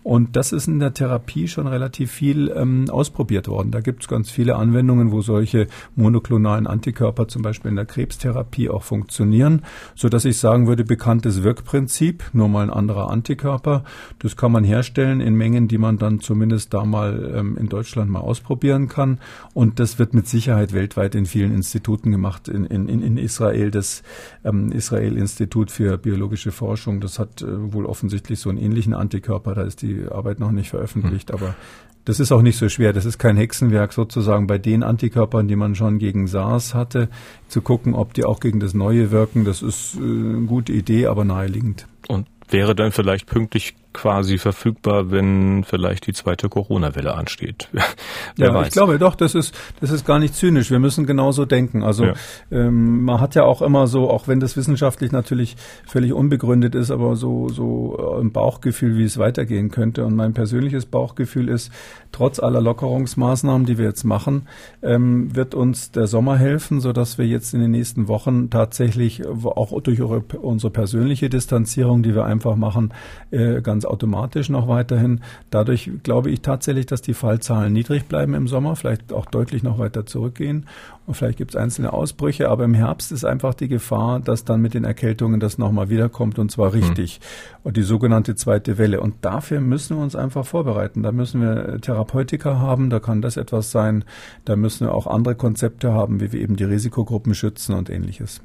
Und 0.02 0.34
das 0.34 0.52
ist 0.52 0.66
in 0.66 0.80
der 0.80 0.94
Therapie 0.94 1.46
schon 1.46 1.66
relativ 1.66 2.10
viel 2.10 2.52
ähm, 2.56 2.90
ausprobiert 2.90 3.46
worden. 3.46 3.70
Da 3.70 3.80
gibt 3.80 4.02
es 4.02 4.08
ganz 4.12 4.30
viele 4.30 4.56
Anwendungen, 4.56 5.10
wo 5.10 5.22
solche 5.22 5.66
monoklonalen 5.96 6.66
Antikörper 6.66 7.26
zum 7.26 7.42
Beispiel 7.42 7.70
in 7.70 7.76
der 7.76 7.86
Krebstherapie 7.86 8.68
auch 8.68 8.82
funktionieren, 8.82 9.62
so 9.94 10.08
dass 10.08 10.24
ich 10.24 10.38
sagen 10.38 10.66
würde, 10.66 10.84
bekanntes 10.84 11.42
Wirkprinzip, 11.42 12.22
nur 12.32 12.48
mal 12.48 12.62
ein 12.62 12.70
anderer 12.70 13.10
Antikörper. 13.10 13.84
Das 14.18 14.36
kann 14.36 14.52
man 14.52 14.64
herstellen 14.64 15.20
in 15.20 15.34
Mengen, 15.34 15.66
die 15.66 15.78
man 15.78 15.98
dann 15.98 16.20
zumindest 16.20 16.74
da 16.74 16.84
mal 16.84 17.32
ähm, 17.34 17.56
in 17.56 17.68
Deutschland 17.68 18.10
mal 18.10 18.20
ausprobieren 18.20 18.88
kann. 18.88 19.18
Und 19.54 19.80
das 19.80 19.98
wird 19.98 20.14
mit 20.14 20.28
Sicherheit 20.28 20.72
weltweit 20.72 21.14
in 21.14 21.26
vielen 21.26 21.54
Instituten 21.54 22.10
gemacht. 22.10 22.48
In, 22.48 22.66
in, 22.66 22.88
in 22.88 23.16
Israel 23.16 23.70
das 23.70 24.02
ähm, 24.44 24.70
Israel-Institut 24.70 25.70
für 25.70 25.98
biologische 25.98 26.52
Forschung, 26.52 27.00
das 27.00 27.18
hat 27.18 27.42
äh, 27.42 27.72
wohl 27.72 27.86
offensichtlich 27.86 28.38
so 28.38 28.50
einen 28.50 28.58
ähnlichen 28.58 28.94
Antikörper. 28.94 29.54
Da 29.54 29.62
ist 29.62 29.82
die 29.82 30.06
Arbeit 30.10 30.38
noch 30.38 30.52
nicht 30.52 30.70
veröffentlicht, 30.70 31.30
mhm. 31.30 31.34
aber 31.36 31.54
das 32.04 32.20
ist 32.20 32.32
auch 32.32 32.42
nicht 32.42 32.56
so 32.58 32.68
schwer. 32.68 32.92
Das 32.92 33.04
ist 33.04 33.18
kein 33.18 33.36
Hexenwerk 33.36 33.92
sozusagen 33.92 34.46
bei 34.46 34.58
den 34.58 34.82
Antikörpern, 34.82 35.48
die 35.48 35.56
man 35.56 35.74
schon 35.74 35.98
gegen 35.98 36.26
SARS 36.26 36.74
hatte, 36.74 37.08
zu 37.48 37.62
gucken, 37.62 37.94
ob 37.94 38.14
die 38.14 38.24
auch 38.24 38.40
gegen 38.40 38.60
das 38.60 38.74
Neue 38.74 39.10
wirken. 39.10 39.44
Das 39.44 39.62
ist 39.62 39.94
äh, 39.96 40.00
eine 40.00 40.46
gute 40.46 40.72
Idee, 40.72 41.06
aber 41.06 41.24
naheliegend. 41.24 41.86
Und 42.08 42.26
wäre 42.48 42.74
dann 42.74 42.92
vielleicht 42.92 43.26
pünktlich 43.26 43.74
quasi 43.92 44.38
verfügbar, 44.38 45.10
wenn 45.10 45.64
vielleicht 45.64 46.06
die 46.06 46.12
zweite 46.12 46.48
Corona-Welle 46.48 47.14
ansteht. 47.14 47.68
ja, 48.36 48.54
weiß. 48.54 48.68
ich 48.68 48.72
glaube 48.72 48.98
doch, 48.98 49.14
das 49.14 49.34
ist, 49.34 49.54
das 49.80 49.90
ist 49.90 50.06
gar 50.06 50.18
nicht 50.18 50.34
zynisch. 50.34 50.70
Wir 50.70 50.78
müssen 50.78 51.06
genauso 51.06 51.44
denken. 51.44 51.82
Also 51.82 52.06
ja. 52.06 52.14
ähm, 52.50 53.04
man 53.04 53.20
hat 53.20 53.34
ja 53.34 53.44
auch 53.44 53.62
immer 53.62 53.86
so, 53.86 54.10
auch 54.10 54.28
wenn 54.28 54.40
das 54.40 54.56
wissenschaftlich 54.56 55.12
natürlich 55.12 55.56
völlig 55.86 56.12
unbegründet 56.12 56.74
ist, 56.74 56.90
aber 56.90 57.16
so, 57.16 57.48
so 57.48 58.18
ein 58.20 58.32
Bauchgefühl, 58.32 58.96
wie 58.96 59.04
es 59.04 59.18
weitergehen 59.18 59.70
könnte. 59.70 60.04
Und 60.04 60.14
mein 60.14 60.32
persönliches 60.32 60.86
Bauchgefühl 60.86 61.48
ist, 61.48 61.70
trotz 62.12 62.40
aller 62.40 62.60
Lockerungsmaßnahmen, 62.60 63.66
die 63.66 63.78
wir 63.78 63.86
jetzt 63.86 64.04
machen, 64.04 64.48
ähm, 64.82 65.34
wird 65.34 65.54
uns 65.54 65.90
der 65.90 66.06
Sommer 66.06 66.36
helfen, 66.36 66.80
so 66.80 66.92
dass 66.92 67.18
wir 67.18 67.26
jetzt 67.26 67.54
in 67.54 67.60
den 67.60 67.70
nächsten 67.70 68.08
Wochen 68.08 68.50
tatsächlich 68.50 69.26
auch 69.26 69.80
durch 69.80 70.00
unsere 70.00 70.70
persönliche 70.70 71.28
Distanzierung, 71.28 72.02
die 72.02 72.14
wir 72.14 72.24
einfach 72.24 72.56
machen, 72.56 72.92
äh, 73.30 73.60
ganz 73.62 73.81
automatisch 73.86 74.48
noch 74.48 74.68
weiterhin. 74.68 75.20
Dadurch 75.50 75.90
glaube 76.02 76.30
ich 76.30 76.40
tatsächlich, 76.40 76.86
dass 76.86 77.02
die 77.02 77.14
Fallzahlen 77.14 77.72
niedrig 77.72 78.06
bleiben 78.06 78.34
im 78.34 78.48
Sommer, 78.48 78.76
vielleicht 78.76 79.12
auch 79.12 79.26
deutlich 79.26 79.62
noch 79.62 79.78
weiter 79.78 80.06
zurückgehen. 80.06 80.66
Und 81.06 81.14
vielleicht 81.14 81.38
gibt 81.38 81.52
es 81.52 81.56
einzelne 81.56 81.92
Ausbrüche, 81.92 82.48
aber 82.48 82.64
im 82.64 82.74
Herbst 82.74 83.10
ist 83.10 83.24
einfach 83.24 83.54
die 83.54 83.68
Gefahr, 83.68 84.20
dass 84.20 84.44
dann 84.44 84.60
mit 84.60 84.74
den 84.74 84.84
Erkältungen 84.84 85.40
das 85.40 85.58
nochmal 85.58 85.90
wiederkommt 85.90 86.38
und 86.38 86.50
zwar 86.50 86.72
richtig. 86.72 87.20
Mhm. 87.20 87.58
Und 87.64 87.76
die 87.76 87.82
sogenannte 87.82 88.34
zweite 88.36 88.78
Welle. 88.78 89.00
Und 89.00 89.16
dafür 89.22 89.60
müssen 89.60 89.96
wir 89.96 90.02
uns 90.02 90.14
einfach 90.14 90.46
vorbereiten. 90.46 91.02
Da 91.02 91.10
müssen 91.10 91.40
wir 91.40 91.80
Therapeutika 91.80 92.58
haben, 92.58 92.88
da 92.88 93.00
kann 93.00 93.20
das 93.20 93.36
etwas 93.36 93.72
sein. 93.72 94.04
Da 94.44 94.54
müssen 94.54 94.86
wir 94.86 94.94
auch 94.94 95.06
andere 95.06 95.34
Konzepte 95.34 95.92
haben, 95.92 96.20
wie 96.20 96.32
wir 96.32 96.40
eben 96.40 96.56
die 96.56 96.64
Risikogruppen 96.64 97.34
schützen 97.34 97.74
und 97.74 97.90
ähnliches. 97.90 98.40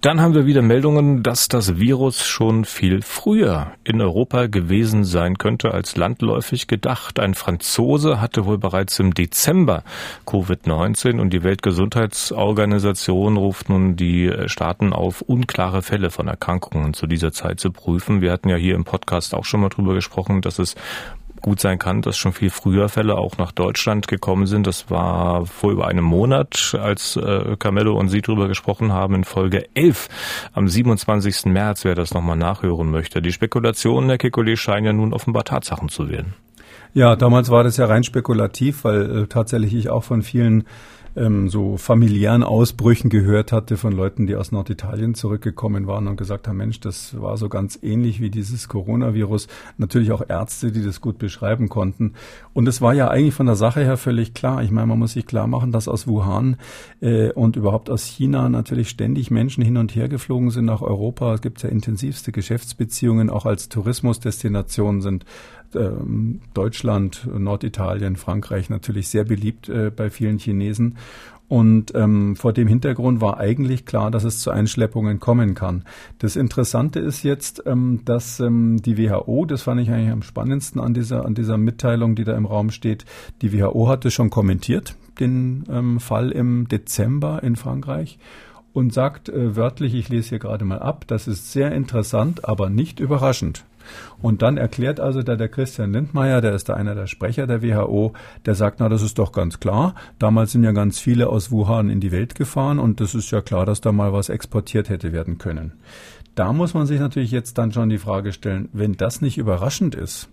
Dann 0.00 0.22
haben 0.22 0.32
wir 0.32 0.46
wieder 0.46 0.62
Meldungen, 0.62 1.22
dass 1.22 1.48
das 1.48 1.78
Virus 1.78 2.24
schon 2.26 2.64
viel 2.64 3.02
früher 3.02 3.72
in 3.84 4.00
Europa 4.00 4.46
gewesen 4.46 5.04
sein 5.04 5.36
könnte 5.36 5.72
als 5.72 5.94
landläufig 5.94 6.68
gedacht. 6.68 7.20
Ein 7.20 7.34
Franzose 7.34 8.18
hatte 8.18 8.46
wohl 8.46 8.56
bereits 8.56 8.98
im 8.98 9.12
Dezember 9.12 9.84
Covid-19 10.26 11.20
und 11.20 11.34
die 11.34 11.42
Weltgesundheitsorganisation 11.42 13.36
ruft 13.36 13.68
nun 13.68 13.96
die 13.96 14.32
Staaten 14.46 14.94
auf, 14.94 15.20
unklare 15.20 15.82
Fälle 15.82 16.08
von 16.08 16.28
Erkrankungen 16.28 16.94
zu 16.94 17.06
dieser 17.06 17.32
Zeit 17.32 17.60
zu 17.60 17.70
prüfen. 17.70 18.22
Wir 18.22 18.32
hatten 18.32 18.48
ja 18.48 18.56
hier 18.56 18.76
im 18.76 18.84
Podcast 18.84 19.34
auch 19.34 19.44
schon 19.44 19.60
mal 19.60 19.68
drüber 19.68 19.92
gesprochen, 19.92 20.40
dass 20.40 20.58
es 20.58 20.76
gut 21.40 21.60
sein 21.60 21.78
kann, 21.78 22.02
dass 22.02 22.16
schon 22.16 22.32
viel 22.32 22.50
früher 22.50 22.88
Fälle 22.88 23.16
auch 23.16 23.38
nach 23.38 23.52
Deutschland 23.52 24.08
gekommen 24.08 24.46
sind. 24.46 24.66
Das 24.66 24.90
war 24.90 25.46
vor 25.46 25.72
über 25.72 25.86
einem 25.86 26.04
Monat, 26.04 26.76
als 26.80 27.16
äh, 27.16 27.56
Carmelo 27.58 27.98
und 27.98 28.08
Sie 28.08 28.22
darüber 28.22 28.48
gesprochen 28.48 28.92
haben, 28.92 29.14
in 29.14 29.24
Folge 29.24 29.66
11 29.74 30.08
am 30.52 30.68
27. 30.68 31.46
März, 31.46 31.84
wer 31.84 31.94
das 31.94 32.14
nochmal 32.14 32.36
nachhören 32.36 32.90
möchte. 32.90 33.22
Die 33.22 33.32
Spekulationen 33.32 34.08
der 34.08 34.18
Kekulé 34.18 34.56
scheinen 34.56 34.86
ja 34.86 34.92
nun 34.92 35.12
offenbar 35.12 35.44
Tatsachen 35.44 35.88
zu 35.88 36.08
werden. 36.08 36.34
Ja, 36.92 37.14
damals 37.14 37.50
war 37.50 37.62
das 37.62 37.76
ja 37.76 37.86
rein 37.86 38.02
spekulativ, 38.02 38.84
weil 38.84 39.22
äh, 39.22 39.26
tatsächlich 39.26 39.74
ich 39.74 39.90
auch 39.90 40.02
von 40.02 40.22
vielen 40.22 40.64
ähm, 41.16 41.48
so 41.48 41.76
familiären 41.76 42.42
Ausbrüchen 42.42 43.10
gehört 43.10 43.52
hatte 43.52 43.76
von 43.76 43.92
Leuten, 43.92 44.26
die 44.26 44.36
aus 44.36 44.52
Norditalien 44.52 45.14
zurückgekommen 45.14 45.86
waren 45.86 46.06
und 46.08 46.16
gesagt 46.16 46.48
haben, 46.48 46.56
Mensch, 46.56 46.80
das 46.80 47.20
war 47.20 47.36
so 47.36 47.48
ganz 47.48 47.78
ähnlich 47.82 48.20
wie 48.20 48.30
dieses 48.30 48.68
Coronavirus. 48.68 49.48
Natürlich 49.78 50.12
auch 50.12 50.22
Ärzte, 50.28 50.72
die 50.72 50.84
das 50.84 51.00
gut 51.00 51.18
beschreiben 51.18 51.68
konnten. 51.68 52.14
Und 52.52 52.68
es 52.68 52.80
war 52.80 52.94
ja 52.94 53.08
eigentlich 53.08 53.34
von 53.34 53.46
der 53.46 53.56
Sache 53.56 53.80
her 53.80 53.96
völlig 53.96 54.34
klar. 54.34 54.62
Ich 54.62 54.70
meine, 54.70 54.86
man 54.86 54.98
muss 54.98 55.12
sich 55.12 55.26
klar 55.26 55.46
machen, 55.46 55.72
dass 55.72 55.88
aus 55.88 56.06
Wuhan 56.06 56.56
äh, 57.00 57.32
und 57.32 57.56
überhaupt 57.56 57.90
aus 57.90 58.04
China 58.04 58.48
natürlich 58.48 58.88
ständig 58.88 59.30
Menschen 59.30 59.64
hin 59.64 59.76
und 59.76 59.94
her 59.94 60.08
geflogen 60.08 60.50
sind 60.50 60.64
nach 60.64 60.82
Europa. 60.82 61.34
Es 61.34 61.42
gibt 61.42 61.62
ja 61.62 61.68
intensivste 61.68 62.32
Geschäftsbeziehungen, 62.32 63.30
auch 63.30 63.46
als 63.46 63.68
Tourismusdestination 63.68 65.00
sind 65.00 65.24
ähm, 65.74 66.40
Deutschland, 66.54 67.28
Norditalien, 67.32 68.16
Frankreich 68.16 68.70
natürlich 68.70 69.08
sehr 69.08 69.24
beliebt 69.24 69.68
äh, 69.68 69.90
bei 69.94 70.10
vielen 70.10 70.38
Chinesen. 70.38 70.96
Und 71.50 71.92
ähm, 71.96 72.36
vor 72.36 72.52
dem 72.52 72.68
Hintergrund 72.68 73.20
war 73.20 73.38
eigentlich 73.38 73.84
klar, 73.84 74.12
dass 74.12 74.22
es 74.22 74.38
zu 74.38 74.52
Einschleppungen 74.52 75.18
kommen 75.18 75.56
kann. 75.56 75.82
Das 76.20 76.36
Interessante 76.36 77.00
ist 77.00 77.24
jetzt, 77.24 77.64
ähm, 77.66 78.02
dass 78.04 78.38
ähm, 78.38 78.80
die 78.80 78.96
WHO, 78.96 79.46
das 79.46 79.62
fand 79.62 79.80
ich 79.80 79.90
eigentlich 79.90 80.12
am 80.12 80.22
spannendsten 80.22 80.80
an 80.80 80.94
dieser, 80.94 81.24
an 81.24 81.34
dieser 81.34 81.58
Mitteilung, 81.58 82.14
die 82.14 82.22
da 82.22 82.36
im 82.36 82.46
Raum 82.46 82.70
steht, 82.70 83.04
die 83.42 83.52
WHO 83.52 83.88
hatte 83.88 84.12
schon 84.12 84.30
kommentiert, 84.30 84.94
den 85.18 85.64
ähm, 85.68 85.98
Fall 85.98 86.30
im 86.30 86.68
Dezember 86.68 87.42
in 87.42 87.56
Frankreich 87.56 88.20
und 88.72 88.92
sagt 88.92 89.28
äh, 89.28 89.56
wörtlich, 89.56 89.94
ich 89.94 90.08
lese 90.08 90.28
hier 90.28 90.38
gerade 90.38 90.64
mal 90.64 90.78
ab, 90.78 91.04
das 91.08 91.26
ist 91.26 91.50
sehr 91.50 91.72
interessant, 91.72 92.44
aber 92.44 92.70
nicht 92.70 93.00
überraschend. 93.00 93.64
Und 94.22 94.42
dann 94.42 94.56
erklärt 94.56 95.00
also 95.00 95.22
da 95.22 95.36
der 95.36 95.48
Christian 95.48 95.92
Lindmeier, 95.92 96.40
der 96.40 96.54
ist 96.54 96.68
da 96.68 96.74
einer 96.74 96.94
der 96.94 97.06
Sprecher 97.06 97.46
der 97.46 97.62
WHO, 97.62 98.12
der 98.46 98.54
sagt, 98.54 98.80
na, 98.80 98.88
das 98.88 99.02
ist 99.02 99.18
doch 99.18 99.32
ganz 99.32 99.60
klar. 99.60 99.94
Damals 100.18 100.52
sind 100.52 100.64
ja 100.64 100.72
ganz 100.72 100.98
viele 100.98 101.28
aus 101.28 101.50
Wuhan 101.50 101.90
in 101.90 102.00
die 102.00 102.12
Welt 102.12 102.34
gefahren 102.34 102.78
und 102.78 103.00
das 103.00 103.14
ist 103.14 103.30
ja 103.30 103.40
klar, 103.40 103.66
dass 103.66 103.80
da 103.80 103.92
mal 103.92 104.12
was 104.12 104.28
exportiert 104.28 104.88
hätte 104.88 105.12
werden 105.12 105.38
können. 105.38 105.72
Da 106.34 106.52
muss 106.52 106.74
man 106.74 106.86
sich 106.86 107.00
natürlich 107.00 107.30
jetzt 107.30 107.58
dann 107.58 107.72
schon 107.72 107.88
die 107.88 107.98
Frage 107.98 108.32
stellen, 108.32 108.68
wenn 108.72 108.92
das 108.92 109.20
nicht 109.20 109.38
überraschend 109.38 109.94
ist, 109.94 110.28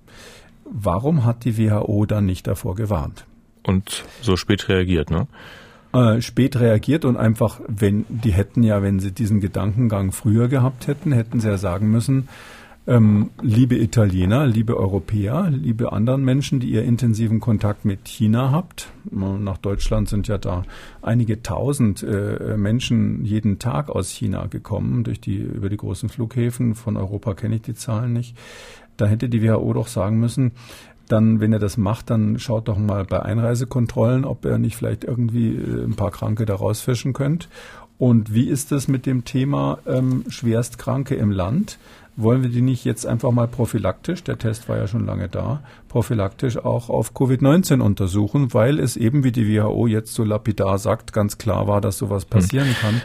warum 0.66 1.26
hat 1.26 1.44
die 1.46 1.58
WHO 1.58 2.06
dann 2.06 2.26
nicht 2.26 2.48
davor 2.48 2.76
gewarnt? 2.76 3.26
Und 3.64 4.06
so 4.22 4.38
spät 4.38 4.70
reagiert, 4.70 5.10
ne? 5.10 5.28
Äh, 5.94 6.22
spät 6.22 6.60
reagiert 6.60 7.06
und 7.06 7.18
einfach, 7.18 7.62
wenn 7.68 8.06
die 8.10 8.32
hätten 8.32 8.62
ja, 8.64 8.82
wenn 8.82 9.00
sie 9.00 9.12
diesen 9.12 9.40
Gedankengang 9.40 10.12
früher 10.12 10.48
gehabt 10.48 10.88
hätten, 10.88 11.12
hätten 11.12 11.40
sie 11.40 11.48
ja 11.48 11.58
sagen 11.58 11.90
müssen, 11.90 12.28
ähm, 12.88 13.32
liebe 13.42 13.78
Italiener, 13.78 14.48
liebe 14.48 14.78
Europäer, 14.78 15.50
liebe 15.52 15.92
anderen 15.92 16.24
Menschen, 16.24 16.62
die 16.62 16.70
ihr 16.70 16.84
intensiven 16.84 17.42
Kontakt 17.42 17.84
mit 17.84 18.08
China 18.08 18.52
habt. 18.52 18.88
Nach 19.12 19.58
Deutschland 19.58 20.08
sind 20.08 20.30
ja 20.30 20.38
da 20.38 20.64
einige 21.02 21.44
tausend 21.44 22.02
äh, 22.02 22.56
Menschen 22.56 23.26
jeden 23.26 23.60
Tag 23.60 23.90
aus 23.90 24.10
China 24.10 24.48
gekommen 24.48 25.04
durch 25.04 25.20
die, 25.20 25.38
über 25.38 25.70
die 25.70 25.78
großen 25.78 26.08
Flughäfen. 26.08 26.76
Von 26.76 26.96
Europa 26.96 27.34
kenne 27.34 27.56
ich 27.56 27.62
die 27.64 27.76
Zahlen 27.76 28.14
nicht. 28.14 28.38
Da 28.96 29.06
hätte 29.06 29.28
die 29.28 29.44
WHO 29.44 29.74
doch 29.74 29.88
sagen 29.88 30.20
müssen, 30.20 30.54
dann, 31.10 31.40
wenn 31.40 31.54
er 31.54 31.60
das 31.60 31.78
macht, 31.78 32.10
dann 32.10 32.40
schaut 32.40 32.68
doch 32.68 32.78
mal 32.78 33.06
bei 33.06 33.22
Einreisekontrollen, 33.22 34.26
ob 34.26 34.46
er 34.46 34.58
nicht 34.58 34.78
vielleicht 34.78 35.04
irgendwie 35.04 35.56
äh, 35.56 35.84
ein 35.84 35.96
paar 35.96 36.12
Kranke 36.12 36.46
da 36.46 36.56
rausfischen 36.56 37.12
könnt. 37.12 37.50
Und 37.98 38.34
wie 38.34 38.48
ist 38.48 38.72
es 38.72 38.88
mit 38.88 39.06
dem 39.06 39.26
Thema 39.26 39.80
ähm, 39.88 40.24
Schwerstkranke 40.30 41.16
im 41.16 41.32
Land? 41.32 41.80
Wollen 42.18 42.42
wir 42.42 42.50
die 42.50 42.62
nicht 42.62 42.84
jetzt 42.84 43.06
einfach 43.06 43.32
mal 43.32 43.48
prophylaktisch, 43.48 44.24
der 44.24 44.38
Test 44.38 44.68
war 44.68 44.78
ja 44.78 44.88
schon 44.88 45.06
lange 45.06 45.30
da, 45.30 45.62
prophylaktisch 45.88 46.58
auch 46.58 46.90
auf 46.90 47.14
Covid-19 47.14 47.80
untersuchen, 47.80 48.54
weil 48.54 48.80
es 48.80 48.98
eben, 48.98 49.24
wie 49.24 49.32
die 49.32 49.48
WHO 49.48 49.88
jetzt 49.88 50.14
so 50.14 50.24
lapidar 50.24 50.80
sagt, 50.80 51.14
ganz 51.14 51.38
klar 51.38 51.68
war, 51.68 51.80
dass 51.80 51.98
sowas 51.98 52.26
passieren 52.26 52.68
hm. 52.68 52.76
kann 52.82 53.02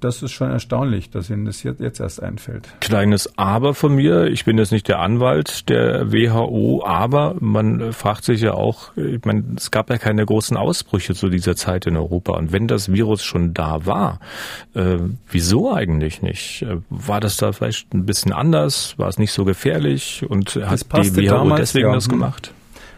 das 0.00 0.22
ist 0.22 0.32
schon 0.32 0.50
erstaunlich, 0.50 1.10
dass 1.10 1.30
Ihnen 1.30 1.44
das 1.44 1.62
jetzt 1.62 2.00
erst 2.00 2.22
einfällt. 2.22 2.68
Kleines 2.80 3.38
Aber 3.38 3.74
von 3.74 3.94
mir. 3.94 4.26
Ich 4.26 4.44
bin 4.44 4.58
jetzt 4.58 4.72
nicht 4.72 4.88
der 4.88 4.98
Anwalt 4.98 5.68
der 5.68 6.12
WHO, 6.12 6.82
aber 6.84 7.36
man 7.40 7.92
fragt 7.92 8.24
sich 8.24 8.40
ja 8.40 8.54
auch, 8.54 8.96
ich 8.96 9.24
meine, 9.24 9.44
es 9.56 9.70
gab 9.70 9.90
ja 9.90 9.98
keine 9.98 10.26
großen 10.26 10.56
Ausbrüche 10.56 11.14
zu 11.14 11.28
dieser 11.28 11.56
Zeit 11.56 11.86
in 11.86 11.96
Europa. 11.96 12.32
Und 12.32 12.52
wenn 12.52 12.66
das 12.66 12.92
Virus 12.92 13.22
schon 13.22 13.54
da 13.54 13.86
war, 13.86 14.20
äh, 14.74 14.98
wieso 15.30 15.72
eigentlich 15.72 16.22
nicht? 16.22 16.62
Äh, 16.62 16.78
war 16.90 17.20
das 17.20 17.36
da 17.36 17.52
vielleicht 17.52 17.94
ein 17.94 18.06
bisschen 18.06 18.32
anders? 18.32 18.94
War 18.98 19.08
es 19.08 19.18
nicht 19.18 19.32
so 19.32 19.44
gefährlich? 19.44 20.24
Und 20.28 20.56
hat 20.56 20.80
die 20.96 21.16
WHO 21.16 21.22
damals, 21.22 21.60
deswegen 21.60 21.88
ja. 21.88 21.94
das 21.94 22.08
gemacht? 22.08 22.52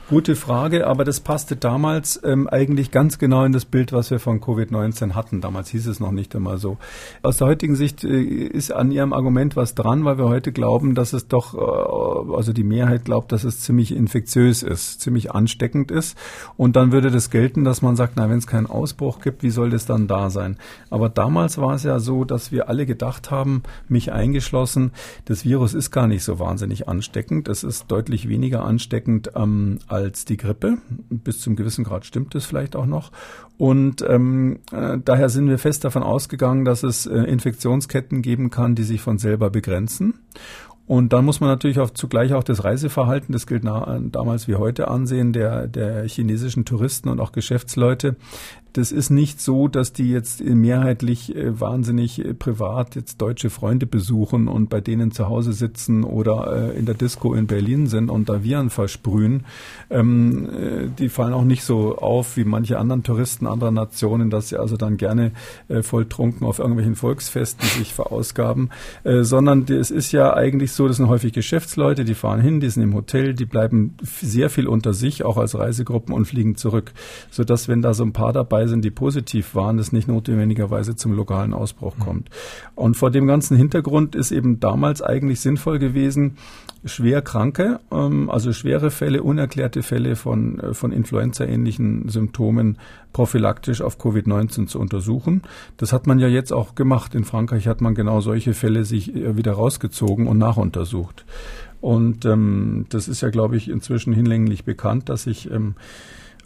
Gute 0.09 0.37
Frage, 0.37 0.87
aber 0.87 1.05
das 1.05 1.21
passte 1.21 1.55
damals 1.55 2.19
ähm, 2.25 2.49
eigentlich 2.49 2.91
ganz 2.91 3.19
genau 3.19 3.45
in 3.45 3.53
das 3.53 3.67
Bild, 3.67 3.93
was 3.93 4.11
wir 4.11 4.19
von 4.19 4.41
Covid-19 4.41 5.13
hatten. 5.13 5.43
Damals 5.43 5.69
hieß 5.69 5.87
es 5.87 6.01
noch 6.01 6.13
nicht 6.13 6.35
einmal 6.35 6.57
so. 6.57 6.79
Aus 7.21 7.37
der 7.37 7.49
heutigen 7.49 7.77
Sicht 7.77 8.05
äh, 8.05 8.23
ist 8.23 8.73
an 8.73 8.91
Ihrem 8.91 9.13
Argument 9.13 9.55
was 9.55 9.75
dran, 9.75 10.07
weil 10.07 10.17
wir 10.17 10.27
heute 10.27 10.51
glauben, 10.51 10.95
dass 10.95 11.13
es 11.13 11.29
doch, 11.29 11.53
äh, 11.53 12.35
also 12.35 12.55
die 12.55 12.65
Mehrheit 12.65 13.05
glaubt, 13.05 13.33
dass 13.33 13.45
es 13.45 13.61
ziemlich 13.61 13.95
infektiös 13.95 14.63
ist, 14.63 15.03
ziemlich 15.03 15.33
ansteckend 15.33 15.91
ist. 15.91 16.17
Und 16.57 16.77
dann 16.77 16.91
würde 16.91 17.11
das 17.11 17.29
gelten, 17.29 17.65
dass 17.65 17.83
man 17.83 17.95
sagt, 17.95 18.15
na, 18.17 18.31
wenn 18.31 18.39
es 18.39 18.47
keinen 18.47 18.67
Ausbruch 18.67 19.21
gibt, 19.21 19.43
wie 19.43 19.51
soll 19.51 19.69
das 19.69 19.85
dann 19.85 20.07
da 20.07 20.31
sein? 20.31 20.57
Aber 20.89 21.11
damals 21.11 21.59
war 21.59 21.75
es 21.75 21.83
ja 21.83 21.99
so, 21.99 22.25
dass 22.25 22.51
wir 22.51 22.71
alle 22.71 22.87
gedacht 22.87 23.31
haben, 23.31 23.63
mich 23.89 24.11
eingeschlossen, 24.11 24.93
das 25.27 25.45
Virus 25.45 25.75
ist 25.75 25.91
gar 25.91 26.07
nicht 26.07 26.25
so 26.25 26.39
wahnsinnig 26.39 26.89
ansteckend. 26.89 27.47
Es 27.47 27.63
ist 27.63 27.91
deutlich 27.91 28.27
weniger 28.27 28.65
ansteckend 28.65 29.33
ähm, 29.37 29.81
als 29.87 29.98
die 30.01 30.37
Grippe. 30.37 30.79
Bis 31.11 31.41
zum 31.41 31.57
gewissen 31.57 31.85
Grad 31.85 32.07
stimmt 32.07 32.35
es 32.35 32.47
vielleicht 32.47 32.77
auch 32.77 32.87
noch. 32.87 33.13
Und 33.57 34.03
ähm, 34.03 34.61
äh, 34.73 34.99
daher 35.05 35.29
sind 35.29 35.49
wir 35.49 35.59
fest 35.59 35.85
davon 35.85 36.03
ausgegangen, 36.03 36.65
dass 36.65 36.83
es 36.83 37.07
äh, 37.07 37.19
Infektionsketten 37.19 38.23
geben 38.23 38.51
kann, 38.51 38.75
die 38.75 38.85
sich 38.85 39.01
von 39.01 39.19
selber 39.19 39.51
begrenzen. 39.51 40.15
Und 40.87 41.13
dann 41.13 41.27
muss 41.27 41.41
man 41.41 41.51
natürlich 41.51 41.81
auch 41.81 41.91
zugleich 41.91 42.33
auch 42.33 42.43
das 42.43 42.65
Reiseverhalten, 42.65 43.35
das 43.35 43.47
gilt 43.47 43.63
na, 43.63 44.01
damals 44.01 44.49
wie 44.49 44.55
heute 44.55 44.89
ansehen, 44.89 45.35
der, 45.35 45.69
der 45.69 46.09
chinesischen 46.09 46.65
Touristen 46.65 47.11
und 47.11 47.21
auch 47.21 47.33
Geschäftsleute. 47.33 48.17
Das 48.75 48.93
ist 48.93 49.11
nicht 49.11 49.41
so, 49.41 49.67
dass 49.67 49.93
die 49.93 50.11
jetzt 50.11 50.45
mehrheitlich 50.45 51.35
äh, 51.35 51.59
wahnsinnig 51.61 52.25
äh, 52.25 52.35
privat 52.35 52.97
jetzt 52.97 53.21
deutsche 53.21 53.51
Freunde 53.51 53.87
besuchen 53.87 54.49
und 54.49 54.69
bei 54.69 54.81
denen 54.81 55.11
zu 55.11 55.29
Hause 55.29 55.53
sitzen 55.53 56.05
oder 56.05 56.73
äh, 56.73 56.79
in 56.79 56.87
der 56.87 56.95
Disco 56.95 57.35
in 57.35 57.47
Berlin 57.47 57.87
sind 57.87 58.11
und 58.11 58.29
da 58.29 58.45
Viren 58.45 58.71
versprühen. 58.71 59.45
Ähm, 59.91 60.49
äh, 60.51 60.89
die 60.99 61.09
fallen 61.09 61.33
auch 61.33 61.45
nicht 61.45 61.65
so 61.65 61.97
auf 61.97 62.37
wie 62.37 62.45
manche 62.45 62.79
anderen 62.79 63.03
Touristen 63.03 63.47
anderer 63.47 63.71
Nationen, 63.71 64.31
dass 64.31 64.51
sie 64.51 64.59
also 64.59 64.77
dann 64.77 64.97
gerne 64.97 65.33
äh, 65.69 65.83
volltrunken 65.83 66.47
auf 66.47 66.59
irgendwelchen 66.59 66.95
Volksfesten 66.95 67.67
sich 67.67 67.95
verausgaben, 67.95 68.71
äh, 69.05 69.23
sondern 69.23 69.65
es 69.69 69.91
ist 69.91 70.13
ja 70.13 70.35
eigentlich 70.35 70.73
so, 70.73 70.89
das 70.89 70.99
sind 70.99 71.09
häufig 71.09 71.33
Geschäftsleute, 71.33 72.05
die 72.05 72.15
fahren 72.15 72.41
hin, 72.41 72.61
die 72.61 72.69
sind 72.69 72.83
im 72.83 72.95
Hotel, 72.95 73.35
die 73.35 73.47
bleiben 73.47 73.95
sehr 74.03 74.51
viel 74.51 74.67
unter 74.67 74.93
sich, 74.93 75.25
auch 75.25 75.39
als 75.39 75.59
Reisegruppen 75.59 76.15
und 76.15 76.27
fliegen 76.27 76.57
zurück, 76.57 76.93
sodass 77.31 77.69
wenn 77.69 77.83
da 77.83 77.95
so 77.95 78.05
ein 78.05 78.13
paar 78.13 78.33
dabei 78.33 78.58
sind, 78.67 78.85
die 78.85 78.91
positiv 78.91 79.55
waren, 79.55 79.77
das 79.77 79.93
nicht 79.93 80.09
notwendigerweise 80.09 80.97
zum 80.97 81.13
lokalen 81.13 81.55
Ausbruch 81.55 81.97
mhm. 81.97 82.03
kommt. 82.03 82.31
Und 82.75 82.97
vor 82.97 83.11
dem 83.11 83.27
ganzen 83.27 83.57
Hintergrund 83.57 84.15
ist 84.15 84.33
eben 84.33 84.59
damals 84.59 85.03
eigentlich 85.03 85.41
sinnvoll 85.41 85.79
gewesen, 85.79 86.37
schwer 86.85 87.23
Kranke, 87.23 87.81
ähm, 87.91 88.31
also 88.31 88.53
schwere 88.53 88.91
Fälle, 88.91 89.23
unerklärte 89.23 89.83
Fälle 89.83 90.17
von, 90.17 90.61
äh, 90.61 90.75
von 90.75 90.93
Influenza-ähnlichen 90.93 92.09
Symptomen 92.09 92.79
prophylaktisch 93.13 93.83
auf 93.83 93.99
Covid-19 93.99 94.67
zu 94.67 94.79
untersuchen. 94.79 95.43
Das 95.77 95.93
hat 95.93 96.07
man 96.07 96.19
ja 96.19 96.29
jetzt 96.29 96.53
auch 96.53 96.75
gemacht. 96.75 97.15
In 97.15 97.25
Frankreich 97.25 97.67
hat 97.67 97.81
man 97.81 97.95
genau 97.95 98.21
solche 98.21 98.55
Fälle 98.55 98.85
sich 98.85 99.15
äh, 99.15 99.37
wieder 99.37 99.53
rausgezogen 99.53 100.27
und 100.27 100.39
nachuntersucht. 100.39 101.25
Und 101.81 102.25
ähm, 102.25 102.87
das 102.89 103.09
ist 103.09 103.21
ja, 103.21 103.31
glaube 103.31 103.57
ich, 103.57 103.69
inzwischen 103.69 104.13
hinlänglich 104.13 104.65
bekannt, 104.65 105.09
dass 105.09 105.25
sich 105.25 105.51
ähm, 105.51 105.75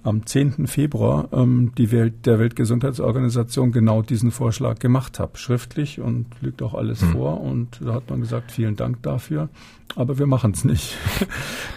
am 0.02 0.26
10. 0.26 0.66
Februar 0.66 1.28
ähm, 1.32 1.72
die 1.78 1.92
Welt, 1.92 2.26
der 2.26 2.38
Weltgesundheitsorganisation 2.38 3.72
genau 3.72 4.02
diesen 4.02 4.30
Vorschlag 4.30 4.78
gemacht 4.78 5.18
habe, 5.18 5.38
schriftlich 5.38 6.00
und 6.00 6.26
liegt 6.40 6.62
auch 6.62 6.74
alles 6.74 7.02
mhm. 7.02 7.12
vor. 7.12 7.40
Und 7.40 7.80
da 7.80 7.94
hat 7.94 8.10
man 8.10 8.20
gesagt, 8.20 8.50
vielen 8.50 8.76
Dank 8.76 9.02
dafür, 9.02 9.48
aber 9.94 10.18
wir 10.18 10.26
machen 10.26 10.52
es 10.52 10.64
nicht. 10.64 10.96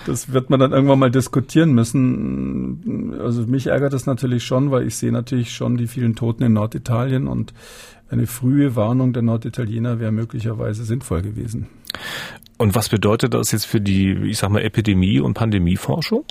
Das 0.06 0.32
wird 0.32 0.52
man 0.52 0.60
dann 0.60 0.72
irgendwann 0.72 1.00
mal 1.00 1.10
diskutieren 1.10 1.74
müssen. 1.74 3.20
Also 3.20 3.48
mich 3.48 3.66
ärgert 3.66 3.92
das 3.92 4.06
natürlich 4.06 4.44
schon, 4.44 4.70
weil 4.70 4.86
ich 4.86 4.98
sehe 4.98 5.12
natürlich 5.12 5.52
schon 5.52 5.78
die 5.78 5.88
vielen 5.88 6.16
Toten 6.16 6.44
in 6.44 6.54
Norditalien 6.54 7.28
und 7.28 7.56
eine 8.12 8.28
frühe 8.28 8.76
Warnung 8.76 9.14
der 9.14 9.24
Norditaliener 9.24 10.00
wäre 10.00 10.12
möglicherweise 10.12 10.84
sinnvoll 10.84 11.24
gewesen. 11.24 11.70
Und 12.60 12.76
was 12.76 12.90
bedeutet 12.90 13.34
das 13.34 13.52
jetzt 13.52 13.66
für 13.66 13.82
die, 13.82 14.12
ich 14.30 14.38
sag 14.38 14.52
mal, 14.52 14.62
Epidemie- 14.62 15.20
und 15.20 15.34
Pandemieforschung? 15.34 16.24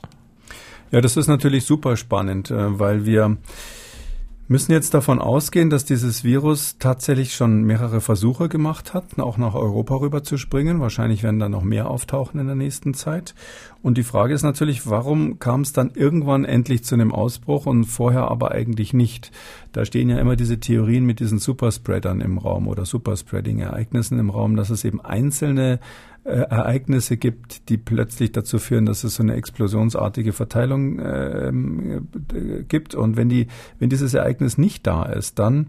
Ja, 0.95 1.01
das 1.01 1.17
ist 1.17 1.27
natürlich 1.27 1.65
super 1.65 1.97
spannend, 1.97 2.53
äh, 2.53 2.79
weil 2.79 3.05
wir 3.05 3.37
müssen 4.47 4.71
jetzt 4.71 4.95
davon 4.95 5.19
ausgehen, 5.19 5.69
dass 5.69 5.85
dieses 5.85 6.23
Virus 6.23 6.77
tatsächlich 6.79 7.35
schon 7.35 7.65
mehrere 7.65 8.01
Versuche 8.01 8.49
gemacht 8.49 8.95
hat, 8.95 9.19
auch 9.19 9.37
nach 9.37 9.57
Europa 9.57 9.97
rüber 9.97 10.23
zu 10.23 10.39
springen. 10.39 10.79
Wahrscheinlich 10.79 11.25
werden 11.25 11.41
da 11.41 11.49
noch 11.49 11.65
mehr 11.65 11.91
auftauchen 11.91 12.39
in 12.39 12.47
der 12.47 12.55
nächsten 12.55 12.95
Zeit. 12.95 13.35
Und 13.83 13.99
die 13.99 14.05
Frage 14.05 14.35
ist 14.35 14.45
natürlich, 14.45 14.89
warum 14.89 15.41
kam 15.41 15.63
es 15.63 15.73
dann 15.73 15.91
irgendwann 15.97 16.45
endlich 16.45 16.85
zu 16.85 16.95
einem 16.95 17.11
Ausbruch 17.11 17.67
und 17.67 17.87
vorher 17.87 18.31
aber 18.31 18.53
eigentlich 18.53 18.93
nicht? 18.93 19.33
Da 19.73 19.85
stehen 19.85 20.09
ja 20.09 20.21
immer 20.21 20.37
diese 20.37 20.61
Theorien 20.61 21.05
mit 21.05 21.19
diesen 21.19 21.41
Superspreadern 21.41 22.21
im 22.21 22.39
Raum 22.39 22.69
oder 22.69 22.85
Superspreading-Ereignissen 22.85 24.21
im 24.21 24.31
Raum, 24.31 24.55
dass 24.55 24.71
es 24.71 24.85
eben 24.85 25.01
einzelne 25.01 25.81
äh, 26.25 26.31
Ereignisse 26.31 27.17
gibt, 27.17 27.69
die 27.69 27.77
plötzlich 27.77 28.33
dazu 28.33 28.59
führen, 28.59 28.87
dass 28.87 29.05
es 29.05 29.17
so 29.17 29.23
eine 29.23 29.35
explosionsartige 29.35 30.33
Verteilung 30.33 30.99
äh, 30.99 31.53
gibt. 32.67 32.95
Und 32.95 33.17
wenn 33.17 33.29
die, 33.29 33.49
wenn 33.79 33.91
dieses 33.91 34.15
Ereignis 34.15 34.57
nicht 34.57 34.87
da 34.87 35.05
ist, 35.05 35.39
dann 35.39 35.69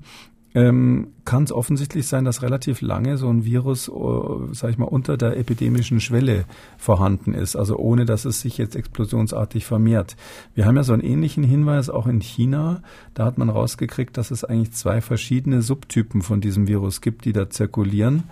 ähm, 0.54 1.10
kann 1.26 1.44
es 1.44 1.52
offensichtlich 1.52 2.08
sein, 2.08 2.24
dass 2.24 2.42
relativ 2.42 2.82
lange 2.82 3.18
so 3.18 3.28
ein 3.28 3.44
Virus, 3.44 3.90
uh, 3.90 4.48
sag 4.54 4.70
ich 4.70 4.78
mal, 4.78 4.86
unter 4.86 5.18
der 5.18 5.38
epidemischen 5.38 6.00
Schwelle 6.00 6.46
vorhanden 6.78 7.34
ist, 7.34 7.56
also 7.56 7.78
ohne 7.78 8.06
dass 8.06 8.26
es 8.26 8.42
sich 8.42 8.58
jetzt 8.58 8.76
explosionsartig 8.76 9.66
vermehrt. 9.66 10.16
Wir 10.54 10.66
haben 10.66 10.78
ja 10.78 10.84
so 10.84 10.94
einen 10.94 11.04
ähnlichen 11.04 11.44
Hinweis 11.44 11.90
auch 11.90 12.08
in 12.08 12.22
China. 12.22 12.82
Da 13.14 13.26
hat 13.26 13.38
man 13.38 13.50
rausgekriegt, 13.50 14.16
dass 14.18 14.32
es 14.32 14.44
eigentlich 14.44 14.74
zwei 14.74 15.02
verschiedene 15.02 15.62
Subtypen 15.62 16.22
von 16.22 16.42
diesem 16.42 16.68
Virus 16.68 17.02
gibt, 17.02 17.26
die 17.26 17.34
da 17.34 17.50
zirkulieren. 17.50 18.24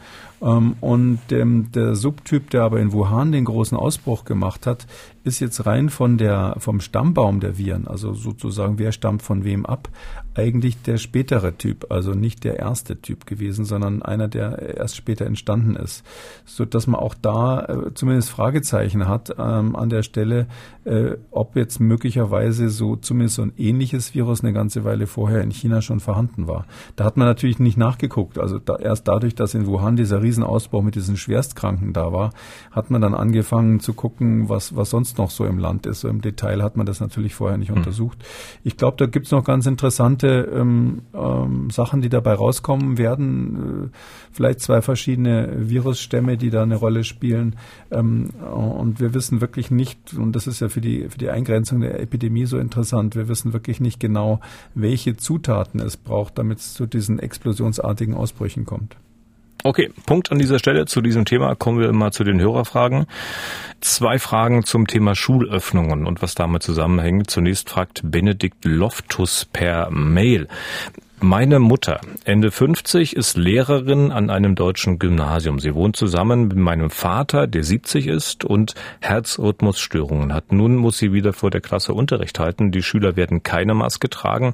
Ähm, 0.41 0.75
und 0.81 1.19
der 1.29 1.95
Subtyp, 1.95 2.49
der 2.51 2.63
aber 2.63 2.79
in 2.79 2.91
Wuhan 2.91 3.31
den 3.31 3.45
großen 3.45 3.77
Ausbruch 3.77 4.25
gemacht 4.25 4.67
hat, 4.67 4.85
ist 5.23 5.39
jetzt 5.39 5.65
rein 5.65 5.89
von 5.89 6.17
der, 6.17 6.55
vom 6.59 6.81
Stammbaum 6.81 7.39
der 7.39 7.57
Viren, 7.57 7.87
also 7.87 8.13
sozusagen 8.13 8.77
wer 8.77 8.91
stammt 8.91 9.21
von 9.21 9.45
wem 9.45 9.65
ab, 9.65 9.89
eigentlich 10.35 10.81
der 10.81 10.97
spätere 10.97 11.57
Typ, 11.57 11.91
also 11.91 12.11
nicht 12.11 12.43
der 12.43 12.59
erste 12.59 12.82
Typ 12.83 13.25
gewesen, 13.25 13.65
sondern 13.65 14.01
einer, 14.01 14.27
der 14.27 14.77
erst 14.77 14.95
später 14.97 15.25
entstanden 15.25 15.75
ist, 15.75 16.03
so 16.45 16.65
dass 16.65 16.87
man 16.87 16.99
auch 16.99 17.15
da 17.21 17.65
äh, 17.65 17.93
zumindest 17.93 18.29
Fragezeichen 18.29 19.07
hat 19.07 19.33
ähm, 19.37 19.75
an 19.75 19.89
der 19.89 20.03
Stelle, 20.03 20.47
äh, 20.83 21.11
ob 21.31 21.55
jetzt 21.55 21.79
möglicherweise 21.79 22.69
so 22.69 22.95
zumindest 22.95 23.35
so 23.35 23.43
ein 23.43 23.53
ähnliches 23.57 24.13
Virus 24.13 24.43
eine 24.43 24.53
ganze 24.53 24.83
Weile 24.83 25.07
vorher 25.07 25.41
in 25.41 25.51
China 25.51 25.81
schon 25.81 25.99
vorhanden 25.99 26.47
war. 26.47 26.65
Da 26.95 27.05
hat 27.05 27.17
man 27.17 27.27
natürlich 27.27 27.59
nicht 27.59 27.77
nachgeguckt, 27.77 28.37
also 28.37 28.59
da, 28.59 28.75
erst 28.75 29.07
dadurch, 29.07 29.35
dass 29.35 29.53
in 29.53 29.67
Wuhan 29.67 29.95
dieser 29.95 30.21
Riesenausbau 30.21 30.81
mit 30.81 30.95
diesen 30.95 31.17
Schwerstkranken 31.17 31.93
da 31.93 32.11
war, 32.11 32.31
hat 32.71 32.89
man 32.89 33.01
dann 33.01 33.13
angefangen 33.13 33.79
zu 33.79 33.93
gucken, 33.93 34.49
was 34.49 34.75
was 34.75 34.89
sonst 34.89 35.03
sonst 35.03 35.17
noch 35.17 35.29
so 35.29 35.45
im 35.45 35.57
Land 35.57 35.85
ist. 35.85 36.01
So 36.01 36.07
Im 36.07 36.21
Detail 36.21 36.63
hat 36.63 36.77
man 36.77 36.85
das 36.85 36.99
natürlich 36.99 37.35
vorher 37.35 37.57
nicht 37.57 37.71
mhm. 37.71 37.77
untersucht. 37.77 38.17
Ich 38.63 38.77
glaube, 38.77 38.97
da 38.97 39.05
gibt 39.05 39.25
es 39.25 39.31
noch 39.31 39.43
ganz 39.43 39.65
interessante 39.65 40.49
ähm, 40.53 41.01
ähm, 41.13 41.69
Sachen, 41.69 42.01
die 42.01 42.09
dabei 42.09 42.33
rauskommen 42.33 42.72
werden. 42.97 43.91
Äh, 43.91 43.97
vielleicht 44.31 44.61
zwei 44.61 44.81
verschiedene 44.81 45.69
Virusstämme, 45.69 46.37
die 46.37 46.49
da 46.49 46.63
eine 46.63 46.75
Rolle 46.75 47.03
spielen. 47.03 47.55
Ähm, 47.91 48.29
und 48.31 48.99
wir 48.99 49.13
wissen 49.13 49.41
wirklich 49.41 49.71
nicht, 49.71 50.13
und 50.13 50.35
das 50.35 50.47
ist 50.47 50.59
ja 50.59 50.69
für 50.69 50.81
die, 50.81 51.09
für 51.09 51.17
die 51.17 51.29
Eingrenzung 51.29 51.81
der 51.81 51.99
Epidemie 51.99 52.45
so 52.45 52.57
interessant, 52.57 53.15
wir 53.15 53.27
wissen 53.27 53.53
wirklich 53.53 53.79
nicht 53.79 53.99
genau, 53.99 54.39
welche 54.75 55.17
Zutaten 55.17 55.79
es 55.79 55.97
braucht, 55.97 56.37
damit 56.37 56.59
es 56.59 56.73
zu 56.73 56.85
diesen 56.85 57.19
explosionsartigen 57.19 58.13
Ausbrüchen 58.13 58.65
kommt. 58.65 58.95
Okay, 59.65 59.91
Punkt 60.05 60.29
an 60.29 60.39
dieser 60.39 60.59
Stelle. 60.59 60.85
Zu 60.85 60.99
diesem 60.99 61.23
Thema 61.23 61.55
kommen 61.55 61.79
wir 61.79 61.93
mal 61.93 62.11
zu 62.11 62.25
den 62.25 62.41
Hörerfragen. 62.41 63.05
Zwei 63.79 64.19
Fragen 64.19 64.65
zum 64.65 64.87
Thema 64.87 65.15
Schulöffnungen 65.15 66.05
und 66.05 66.21
was 66.21 66.35
damit 66.35 66.63
zusammenhängt. 66.63 67.29
Zunächst 67.29 67.69
fragt 67.69 68.01
Benedikt 68.03 68.65
Loftus 68.65 69.45
per 69.45 69.89
Mail. 69.89 70.49
Meine 71.25 71.59
Mutter, 71.59 72.01
Ende 72.25 72.51
50, 72.51 73.15
ist 73.15 73.37
Lehrerin 73.37 74.11
an 74.11 74.29
einem 74.29 74.55
deutschen 74.55 74.99
Gymnasium. 74.99 75.57
Sie 75.57 75.73
wohnt 75.73 75.95
zusammen 75.95 76.49
mit 76.49 76.57
meinem 76.57 76.89
Vater, 76.89 77.47
der 77.47 77.63
70 77.63 78.07
ist 78.07 78.43
und 78.43 78.75
Herzrhythmusstörungen 78.99 80.33
hat. 80.33 80.51
Nun 80.51 80.75
muss 80.75 80.97
sie 80.97 81.13
wieder 81.13 81.31
vor 81.31 81.49
der 81.49 81.61
Klasse 81.61 81.93
Unterricht 81.93 82.39
halten. 82.39 82.73
Die 82.73 82.83
Schüler 82.83 83.15
werden 83.15 83.41
keine 83.41 83.73
Maske 83.73 84.09
tragen. 84.09 84.53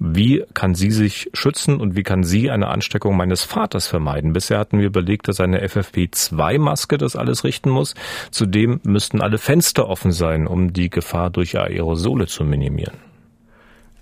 Wie 0.00 0.44
kann 0.54 0.74
sie 0.74 0.90
sich 0.90 1.30
schützen 1.34 1.80
und 1.80 1.94
wie 1.94 2.02
kann 2.02 2.24
sie 2.24 2.50
eine 2.50 2.66
Ansteckung 2.66 3.16
meines 3.16 3.44
Vaters 3.44 3.86
vermeiden? 3.86 4.32
Bisher 4.32 4.58
hatten 4.58 4.80
wir 4.80 4.86
überlegt, 4.86 5.28
dass 5.28 5.38
eine 5.38 5.64
FFP2-Maske 5.64 6.98
das 6.98 7.14
alles 7.14 7.44
richten 7.44 7.70
muss. 7.70 7.94
Zudem 8.32 8.80
müssten 8.82 9.20
alle 9.20 9.38
Fenster 9.38 9.88
offen 9.88 10.10
sein, 10.10 10.48
um 10.48 10.72
die 10.72 10.90
Gefahr 10.90 11.30
durch 11.30 11.56
Aerosole 11.56 12.26
zu 12.26 12.44
minimieren. 12.44 13.07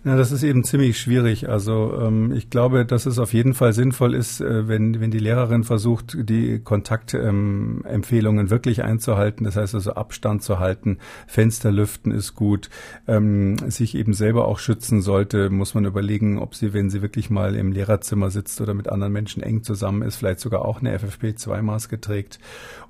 Ja, 0.06 0.14
das 0.14 0.30
ist 0.30 0.44
eben 0.44 0.62
ziemlich 0.62 1.00
schwierig. 1.00 1.48
Also 1.48 1.98
ähm, 2.00 2.30
ich 2.30 2.48
glaube, 2.48 2.86
dass 2.86 3.06
es 3.06 3.18
auf 3.18 3.34
jeden 3.34 3.54
Fall 3.54 3.72
sinnvoll 3.72 4.14
ist, 4.14 4.40
äh, 4.40 4.68
wenn, 4.68 5.00
wenn 5.00 5.10
die 5.10 5.18
Lehrerin 5.18 5.64
versucht, 5.64 6.16
die 6.28 6.60
Kontaktempfehlungen 6.60 8.46
ähm, 8.46 8.50
wirklich 8.50 8.84
einzuhalten. 8.84 9.42
Das 9.42 9.56
heißt 9.56 9.74
also 9.74 9.94
Abstand 9.94 10.44
zu 10.44 10.60
halten, 10.60 10.98
Fenster 11.26 11.72
lüften 11.72 12.12
ist 12.12 12.36
gut. 12.36 12.70
Ähm, 13.08 13.58
sich 13.68 13.96
eben 13.96 14.14
selber 14.14 14.46
auch 14.46 14.60
schützen 14.60 15.02
sollte, 15.02 15.50
muss 15.50 15.74
man 15.74 15.84
überlegen, 15.84 16.38
ob 16.38 16.54
sie, 16.54 16.72
wenn 16.72 16.88
sie 16.88 17.02
wirklich 17.02 17.28
mal 17.28 17.56
im 17.56 17.72
Lehrerzimmer 17.72 18.30
sitzt 18.30 18.60
oder 18.60 18.74
mit 18.74 18.88
anderen 18.88 19.12
Menschen 19.12 19.42
eng 19.42 19.64
zusammen 19.64 20.02
ist, 20.02 20.14
vielleicht 20.14 20.38
sogar 20.38 20.64
auch 20.64 20.78
eine 20.78 20.96
FFP2-Maske 20.96 22.00
trägt. 22.00 22.38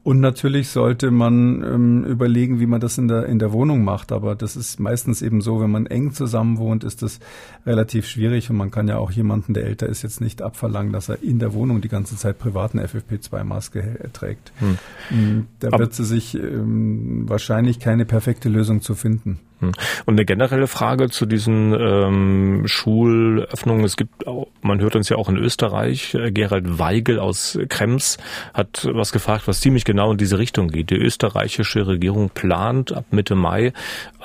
Und 0.06 0.20
natürlich 0.20 0.68
sollte 0.68 1.10
man 1.10 1.64
ähm, 1.64 2.04
überlegen, 2.04 2.60
wie 2.60 2.66
man 2.66 2.80
das 2.80 2.96
in 2.96 3.08
der, 3.08 3.26
in 3.26 3.40
der 3.40 3.50
Wohnung 3.50 3.82
macht. 3.82 4.12
Aber 4.12 4.36
das 4.36 4.54
ist 4.54 4.78
meistens 4.78 5.20
eben 5.20 5.40
so, 5.40 5.60
wenn 5.60 5.72
man 5.72 5.86
eng 5.86 6.12
zusammen 6.12 6.58
wohnt, 6.58 6.84
ist 6.84 7.02
es 7.02 7.18
relativ 7.66 8.06
schwierig 8.06 8.48
und 8.48 8.54
man 8.54 8.70
kann 8.70 8.86
ja 8.86 8.98
auch 8.98 9.10
jemanden, 9.10 9.52
der 9.52 9.64
älter 9.64 9.88
ist, 9.88 10.02
jetzt 10.02 10.20
nicht 10.20 10.42
abverlangen, 10.42 10.92
dass 10.92 11.08
er 11.08 11.24
in 11.24 11.40
der 11.40 11.54
Wohnung 11.54 11.80
die 11.80 11.88
ganze 11.88 12.16
Zeit 12.16 12.38
privaten 12.38 12.78
FFP2-Maske 12.78 14.10
trägt. 14.12 14.52
Hm. 14.60 14.78
Mm, 15.10 15.46
da 15.58 15.76
wird 15.76 15.92
sie 15.92 16.04
sich 16.04 16.36
ähm, 16.36 17.28
wahrscheinlich 17.28 17.80
keine 17.80 18.04
perfekte 18.04 18.48
Lösung 18.48 18.82
zu 18.82 18.94
finden. 18.94 19.40
Hm. 19.60 19.72
Und 20.04 20.14
eine 20.14 20.24
generelle 20.24 20.66
Frage 20.66 21.08
zu 21.08 21.24
diesen 21.24 21.72
ähm, 21.72 22.62
Schulöffnungen. 22.66 23.84
Es 23.84 23.96
gibt, 23.96 24.26
auch, 24.26 24.48
man 24.60 24.80
hört 24.80 24.96
uns 24.96 25.08
ja 25.08 25.16
auch 25.16 25.28
in 25.28 25.36
Österreich, 25.36 26.14
äh, 26.14 26.30
Gerald 26.30 26.78
Weigel 26.78 27.18
aus 27.18 27.58
Krems 27.68 28.18
hat 28.52 28.86
was 28.92 29.12
gefragt, 29.12 29.48
was 29.48 29.60
ziemlich 29.60 29.84
genau 29.84 30.12
in 30.12 30.18
diese 30.18 30.38
Richtung 30.38 30.68
geht. 30.68 30.90
Die 30.90 30.96
österreichische 30.96 31.86
Regierung 31.86 32.30
plant 32.30 32.92
ab 32.92 33.06
Mitte 33.10 33.34
Mai 33.34 33.72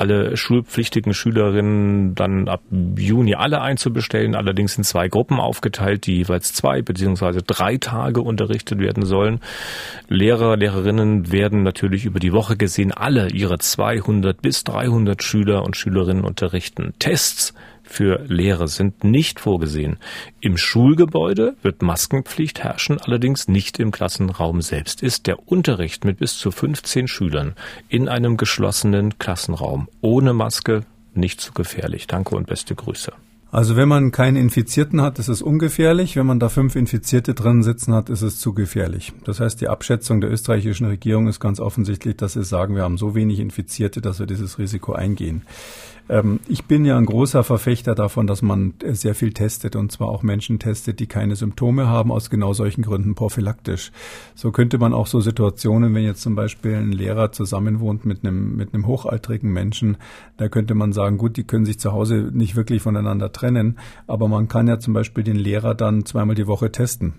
alle 0.01 0.35
schulpflichtigen 0.35 1.13
Schülerinnen 1.13 2.15
dann 2.15 2.47
ab 2.47 2.61
Juni 2.97 3.35
alle 3.35 3.61
einzubestellen, 3.61 4.33
allerdings 4.33 4.75
in 4.75 4.83
zwei 4.83 5.07
Gruppen 5.07 5.39
aufgeteilt, 5.39 6.07
die 6.07 6.17
jeweils 6.17 6.53
zwei 6.53 6.81
beziehungsweise 6.81 7.43
drei 7.43 7.77
Tage 7.77 8.21
unterrichtet 8.21 8.79
werden 8.79 9.05
sollen. 9.05 9.39
Lehrer, 10.09 10.57
Lehrerinnen 10.57 11.31
werden 11.31 11.61
natürlich 11.61 12.05
über 12.05 12.19
die 12.19 12.33
Woche 12.33 12.57
gesehen 12.57 12.91
alle 12.91 13.29
ihre 13.29 13.59
200 13.59 14.41
bis 14.41 14.63
300 14.63 15.21
Schüler 15.31 15.63
und 15.63 15.77
Schülerinnen 15.77 16.25
unterrichten. 16.25 16.93
Tests 16.99 17.53
für 17.83 18.21
Lehrer 18.27 18.67
sind 18.67 19.05
nicht 19.05 19.39
vorgesehen. 19.39 19.97
Im 20.41 20.57
Schulgebäude 20.57 21.55
wird 21.61 21.81
Maskenpflicht 21.81 22.61
herrschen, 22.61 22.99
allerdings 22.99 23.47
nicht 23.47 23.79
im 23.79 23.91
Klassenraum 23.91 24.61
selbst. 24.61 25.01
Ist 25.01 25.27
der 25.27 25.47
Unterricht 25.47 26.03
mit 26.03 26.17
bis 26.17 26.37
zu 26.37 26.51
15 26.51 27.07
Schülern 27.07 27.55
in 27.87 28.09
einem 28.09 28.35
geschlossenen 28.35 29.19
Klassenraum 29.19 29.87
ohne 30.01 30.33
Maske 30.33 30.83
nicht 31.13 31.39
zu 31.39 31.53
gefährlich. 31.53 32.07
Danke 32.07 32.35
und 32.35 32.47
beste 32.47 32.75
Grüße. 32.75 33.13
Also 33.51 33.75
wenn 33.75 33.89
man 33.89 34.11
keinen 34.11 34.37
Infizierten 34.37 35.01
hat, 35.01 35.19
ist 35.19 35.27
es 35.27 35.41
ungefährlich. 35.41 36.15
Wenn 36.15 36.25
man 36.25 36.39
da 36.39 36.47
fünf 36.47 36.77
Infizierte 36.77 37.33
drin 37.33 37.63
sitzen 37.63 37.93
hat, 37.93 38.09
ist 38.09 38.21
es 38.21 38.39
zu 38.39 38.53
gefährlich. 38.53 39.11
Das 39.25 39.41
heißt, 39.41 39.59
die 39.59 39.67
Abschätzung 39.67 40.21
der 40.21 40.31
österreichischen 40.31 40.87
Regierung 40.87 41.27
ist 41.27 41.41
ganz 41.41 41.59
offensichtlich, 41.59 42.15
dass 42.15 42.33
sie 42.33 42.45
sagen, 42.45 42.75
wir 42.75 42.83
haben 42.83 42.97
so 42.97 43.13
wenig 43.13 43.39
Infizierte, 43.39 43.99
dass 43.99 44.19
wir 44.19 44.25
dieses 44.25 44.57
Risiko 44.57 44.93
eingehen. 44.93 45.41
Ähm, 46.11 46.41
ich 46.49 46.65
bin 46.65 46.83
ja 46.83 46.97
ein 46.97 47.05
großer 47.05 47.43
Verfechter 47.43 47.95
davon, 47.95 48.27
dass 48.27 48.41
man 48.41 48.73
sehr 48.83 49.15
viel 49.15 49.31
testet 49.31 49.77
und 49.77 49.93
zwar 49.93 50.09
auch 50.09 50.23
Menschen 50.23 50.59
testet, 50.59 50.99
die 50.99 51.07
keine 51.07 51.37
Symptome 51.37 51.87
haben, 51.87 52.11
aus 52.11 52.29
genau 52.29 52.51
solchen 52.51 52.81
Gründen 52.81 53.15
prophylaktisch. 53.15 53.93
So 54.35 54.51
könnte 54.51 54.77
man 54.77 54.93
auch 54.93 55.07
so 55.07 55.21
Situationen, 55.21 55.95
wenn 55.95 56.03
jetzt 56.03 56.21
zum 56.21 56.35
Beispiel 56.35 56.75
ein 56.75 56.91
Lehrer 56.91 57.31
zusammenwohnt 57.31 58.05
mit 58.05 58.25
einem, 58.25 58.57
mit 58.57 58.73
einem 58.73 58.87
hochaltrigen 58.87 59.51
Menschen, 59.51 59.97
da 60.35 60.49
könnte 60.49 60.75
man 60.75 60.91
sagen, 60.91 61.17
gut, 61.17 61.37
die 61.37 61.45
können 61.45 61.65
sich 61.65 61.79
zu 61.79 61.93
Hause 61.93 62.29
nicht 62.33 62.57
wirklich 62.57 62.81
voneinander 62.81 63.31
trennen, 63.31 63.79
aber 64.05 64.27
man 64.27 64.49
kann 64.49 64.67
ja 64.67 64.79
zum 64.79 64.93
Beispiel 64.93 65.23
den 65.23 65.37
Lehrer 65.37 65.75
dann 65.75 66.05
zweimal 66.05 66.35
die 66.35 66.47
Woche 66.47 66.73
testen 66.73 67.13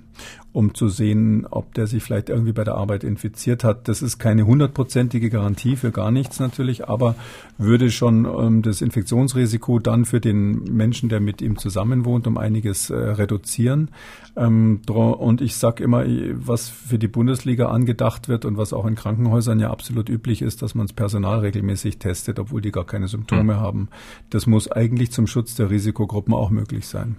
um 0.52 0.74
zu 0.74 0.88
sehen, 0.88 1.46
ob 1.50 1.74
der 1.74 1.86
sich 1.86 2.02
vielleicht 2.02 2.28
irgendwie 2.28 2.52
bei 2.52 2.64
der 2.64 2.74
Arbeit 2.74 3.04
infiziert 3.04 3.64
hat. 3.64 3.88
Das 3.88 4.02
ist 4.02 4.18
keine 4.18 4.46
hundertprozentige 4.46 5.30
Garantie 5.30 5.76
für 5.76 5.90
gar 5.90 6.10
nichts 6.10 6.40
natürlich, 6.40 6.88
aber 6.88 7.14
würde 7.58 7.90
schon 7.90 8.26
ähm, 8.26 8.62
das 8.62 8.82
Infektionsrisiko 8.82 9.78
dann 9.78 10.04
für 10.04 10.20
den 10.20 10.64
Menschen, 10.64 11.08
der 11.08 11.20
mit 11.20 11.40
ihm 11.40 11.56
zusammenwohnt, 11.56 12.26
um 12.26 12.36
einiges 12.36 12.90
äh, 12.90 12.94
reduzieren. 12.94 13.90
Ähm, 14.36 14.80
und 14.86 15.40
ich 15.40 15.56
sage 15.56 15.82
immer, 15.82 16.04
was 16.34 16.68
für 16.68 16.98
die 16.98 17.08
Bundesliga 17.08 17.68
angedacht 17.68 18.28
wird 18.28 18.44
und 18.44 18.56
was 18.56 18.72
auch 18.72 18.86
in 18.86 18.94
Krankenhäusern 18.94 19.58
ja 19.58 19.70
absolut 19.70 20.08
üblich 20.08 20.42
ist, 20.42 20.62
dass 20.62 20.74
man 20.74 20.86
das 20.86 20.92
Personal 20.92 21.40
regelmäßig 21.40 21.98
testet, 21.98 22.38
obwohl 22.38 22.60
die 22.60 22.72
gar 22.72 22.84
keine 22.84 23.08
Symptome 23.08 23.54
mhm. 23.54 23.60
haben. 23.60 23.88
Das 24.30 24.46
muss 24.46 24.70
eigentlich 24.70 25.12
zum 25.12 25.26
Schutz 25.26 25.54
der 25.54 25.70
Risikogruppen 25.70 26.34
auch 26.34 26.50
möglich 26.50 26.86
sein. 26.86 27.16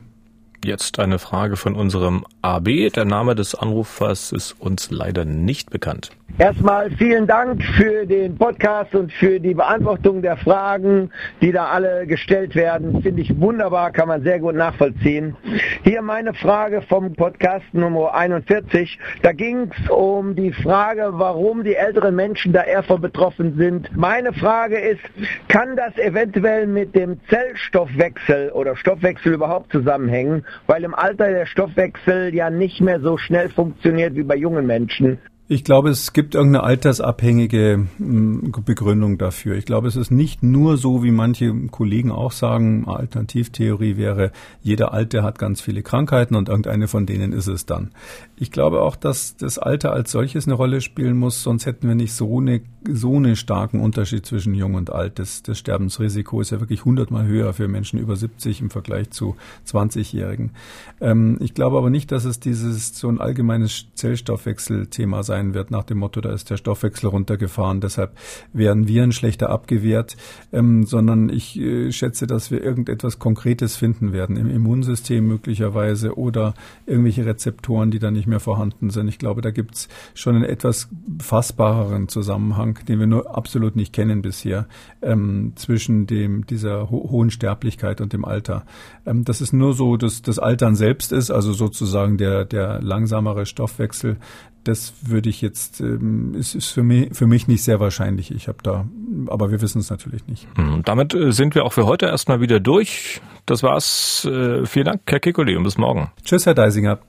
Jetzt 0.64 0.98
eine 1.00 1.20
Frage 1.20 1.58
von 1.58 1.76
unserem 1.76 2.26
AB. 2.42 2.90
Der 2.96 3.04
Name 3.04 3.36
des 3.36 3.54
Anrufers 3.54 4.32
ist 4.32 4.56
uns 4.62 4.92
leider 4.92 5.26
nicht 5.26 5.72
bekannt. 5.72 6.12
Erstmal 6.40 6.90
vielen 6.90 7.28
Dank 7.28 7.64
für 7.64 8.08
den 8.08 8.36
Podcast 8.36 8.96
und 8.96 9.14
für 9.14 9.40
die 9.40 9.54
Beantwortung 9.54 10.24
der 10.24 10.36
Fragen, 10.36 11.12
die 11.42 11.52
da 11.52 11.66
alle 11.66 12.08
gestellt 12.08 12.56
werden. 12.56 13.04
Finde 13.04 13.22
ich 13.22 13.40
wunderbar, 13.40 13.92
kann 13.92 14.08
man 14.08 14.24
sehr 14.24 14.40
gut 14.40 14.56
nachvollziehen. 14.56 15.36
Hier 15.84 16.02
meine 16.02 16.34
Frage 16.34 16.82
vom 16.82 17.14
Podcast 17.14 17.66
Nummer 17.74 18.16
41. 18.16 18.98
Da 19.22 19.32
ging 19.32 19.70
es 19.70 19.92
um 19.92 20.36
die 20.36 20.52
Frage, 20.52 21.10
warum 21.12 21.64
die 21.64 21.76
älteren 21.76 22.16
Menschen 22.16 22.52
da 22.52 22.64
eher 22.64 22.82
von 22.82 23.00
betroffen 23.00 23.56
sind. 23.56 23.96
Meine 23.96 24.34
Frage 24.34 24.80
ist, 24.80 25.02
kann 25.50 25.76
das 25.76 25.96
eventuell 26.00 26.66
mit 26.66 26.96
dem 26.96 27.20
Zellstoffwechsel 27.30 28.50
oder 28.54 28.76
Stoffwechsel 28.76 29.34
überhaupt 29.34 29.72
zusammenhängen? 29.72 30.44
Weil 30.68 30.84
im 30.84 30.94
Alter 30.94 31.30
der 31.30 31.46
Stoffwechsel 31.46 32.34
ja 32.34 32.50
nicht 32.50 32.82
mehr 32.82 33.00
so 33.00 33.18
schnell 33.18 33.50
funktioniert 33.50 34.16
wie 34.16 34.24
bei 34.24 34.36
jungen 34.36 34.66
Menschen. 34.66 35.20
Ich 35.54 35.64
glaube, 35.64 35.92
es 35.92 36.14
gibt 36.14 36.34
irgendeine 36.34 36.64
altersabhängige 36.64 37.86
hm, 37.98 38.52
Begründung 38.66 39.20
dafür. 39.20 39.56
Ich 39.56 39.66
glaube, 39.66 39.88
es 39.88 39.96
ist 39.96 40.10
nicht 40.10 40.42
nur 40.42 40.78
so, 40.78 41.04
wie 41.04 41.12
manche 41.12 41.54
Kollegen 41.68 42.12
auch 42.12 42.32
sagen, 42.32 42.88
Alternativtheorie 42.88 43.96
wäre, 43.96 44.32
jeder 44.64 44.94
Alte 44.94 45.22
hat 45.22 45.38
ganz 45.38 45.62
viele 45.62 45.84
Krankheiten 45.84 46.34
und 46.34 46.50
irgendeine 46.50 46.88
von 46.88 47.06
denen 47.06 47.34
ist 47.34 47.46
es 47.46 47.68
dann. 47.68 47.92
Ich 48.36 48.50
glaube 48.50 48.82
auch, 48.82 48.96
dass 48.96 49.38
das 49.38 49.60
Alter 49.60 49.94
als 49.94 50.12
solches 50.12 50.48
eine 50.48 50.56
Rolle 50.56 50.82
spielen 50.82 51.18
muss, 51.18 51.44
sonst 51.44 51.68
hätten 51.68 51.88
wir 51.88 51.94
nicht 51.94 52.14
so 52.14 52.40
eine 52.40 52.64
so 52.92 53.16
einen 53.16 53.36
starken 53.36 53.80
Unterschied 53.80 54.26
zwischen 54.26 54.54
Jung 54.54 54.76
und 54.76 54.92
Alt. 54.92 55.20
Das, 55.20 55.44
das 55.44 55.58
Sterbensrisiko 55.58 56.42
ist 56.42 56.52
ja 56.52 56.60
wirklich 56.60 56.86
hundertmal 56.86 57.26
höher 57.26 57.54
für 57.54 57.68
Menschen 57.68 58.00
über 58.00 58.16
70 58.16 58.62
im 58.62 58.70
Vergleich 58.70 59.12
zu 59.12 59.36
20-Jährigen. 59.68 60.52
Ähm, 61.00 61.38
ich 61.40 61.54
glaube 61.54 61.78
aber 61.78 61.90
nicht, 61.90 62.12
dass 62.12 62.26
es 62.26 62.40
dieses 62.40 62.98
so 62.98 63.08
ein 63.08 63.22
allgemeines 63.22 63.86
Zellstoffwechselthema 63.96 65.24
sein 65.24 65.43
wird, 65.54 65.72
nach 65.72 65.84
dem 65.84 65.98
Motto, 65.98 66.22
da 66.22 66.32
ist 66.32 66.50
der 66.50 66.58
Stoffwechsel 66.58 67.10
runtergefahren, 67.10 67.82
deshalb 67.82 68.16
werden 68.54 68.88
Viren 68.88 69.12
schlechter 69.12 69.50
abgewehrt, 69.50 70.16
ähm, 70.52 70.86
sondern 70.86 71.30
ich 71.30 71.60
äh, 71.60 71.92
schätze, 71.92 72.28
dass 72.28 72.52
wir 72.52 72.64
irgendetwas 72.64 73.20
Konkretes 73.20 73.76
finden 73.76 74.14
werden 74.14 74.38
im 74.38 74.50
Immunsystem 74.50 75.28
möglicherweise 75.28 76.18
oder 76.18 76.54
irgendwelche 76.86 77.26
Rezeptoren, 77.26 77.92
die 77.92 78.00
dann 78.00 78.14
nicht 78.14 78.28
mehr 78.28 78.40
vorhanden 78.40 78.92
sind. 78.92 79.08
Ich 79.08 79.20
glaube, 79.20 79.42
da 79.42 79.52
gibt's 79.52 79.90
schon 80.14 80.36
einen 80.36 80.46
etwas 80.46 80.88
fassbareren 81.20 82.08
Zusammenhang 82.08 82.80
den 82.88 83.00
wir 83.00 83.08
nur 83.08 83.36
absolut 83.36 83.76
nicht 83.76 83.94
kennen 83.94 84.22
bisher, 84.22 84.68
ähm, 85.02 85.54
zwischen 85.56 86.08
dem, 86.08 86.46
dieser 86.46 86.90
ho 86.90 87.10
hohen 87.10 87.32
Sterblichkeit 87.32 88.02
und 88.02 88.14
dem 88.14 88.26
Alter. 88.26 88.66
Ähm, 89.06 89.24
das 89.24 89.42
ist 89.42 89.54
nur 89.54 89.74
so, 89.74 89.98
dass 89.98 90.22
das 90.22 90.40
Altern 90.40 90.76
selbst 90.76 91.12
ist, 91.12 91.32
also 91.32 91.54
sozusagen 91.54 92.18
der, 92.18 92.46
der 92.46 92.82
langsamere 92.82 93.46
Stoffwechsel, 93.46 94.18
das 94.64 94.94
würde 95.02 95.30
ich 95.30 95.42
jetzt, 95.42 95.82
ähm, 95.82 96.34
ist, 96.36 96.56
ist 96.56 96.70
für 96.70 96.84
mich, 96.84 97.14
für 97.14 97.28
mich 97.28 97.48
nicht 97.48 97.64
sehr 97.64 97.80
wahrscheinlich. 97.80 98.32
Ich 98.32 98.48
habe 98.48 98.60
da, 98.64 98.86
aber 99.28 99.52
wir 99.52 99.62
wissen 99.62 99.80
es 99.80 99.90
natürlich 99.90 100.26
nicht. 100.28 100.48
Und 100.58 100.74
hm, 100.74 100.84
damit 100.84 101.14
äh, 101.14 101.32
sind 101.32 101.56
wir 101.56 101.66
auch 101.66 101.74
für 101.74 101.86
heute 101.86 102.08
erstmal 102.08 102.42
wieder 102.42 102.60
durch. 102.60 103.22
Das 103.46 103.62
war's. 103.62 104.26
Äh, 104.26 104.66
vielen 104.66 104.86
Dank, 104.86 105.02
Herr 105.08 105.20
Kikoli, 105.20 105.58
und 105.58 105.64
bis 105.64 105.78
morgen. 105.78 106.12
Tschüss, 106.24 106.46
Herr 106.46 106.54
Deisinger. 106.54 107.00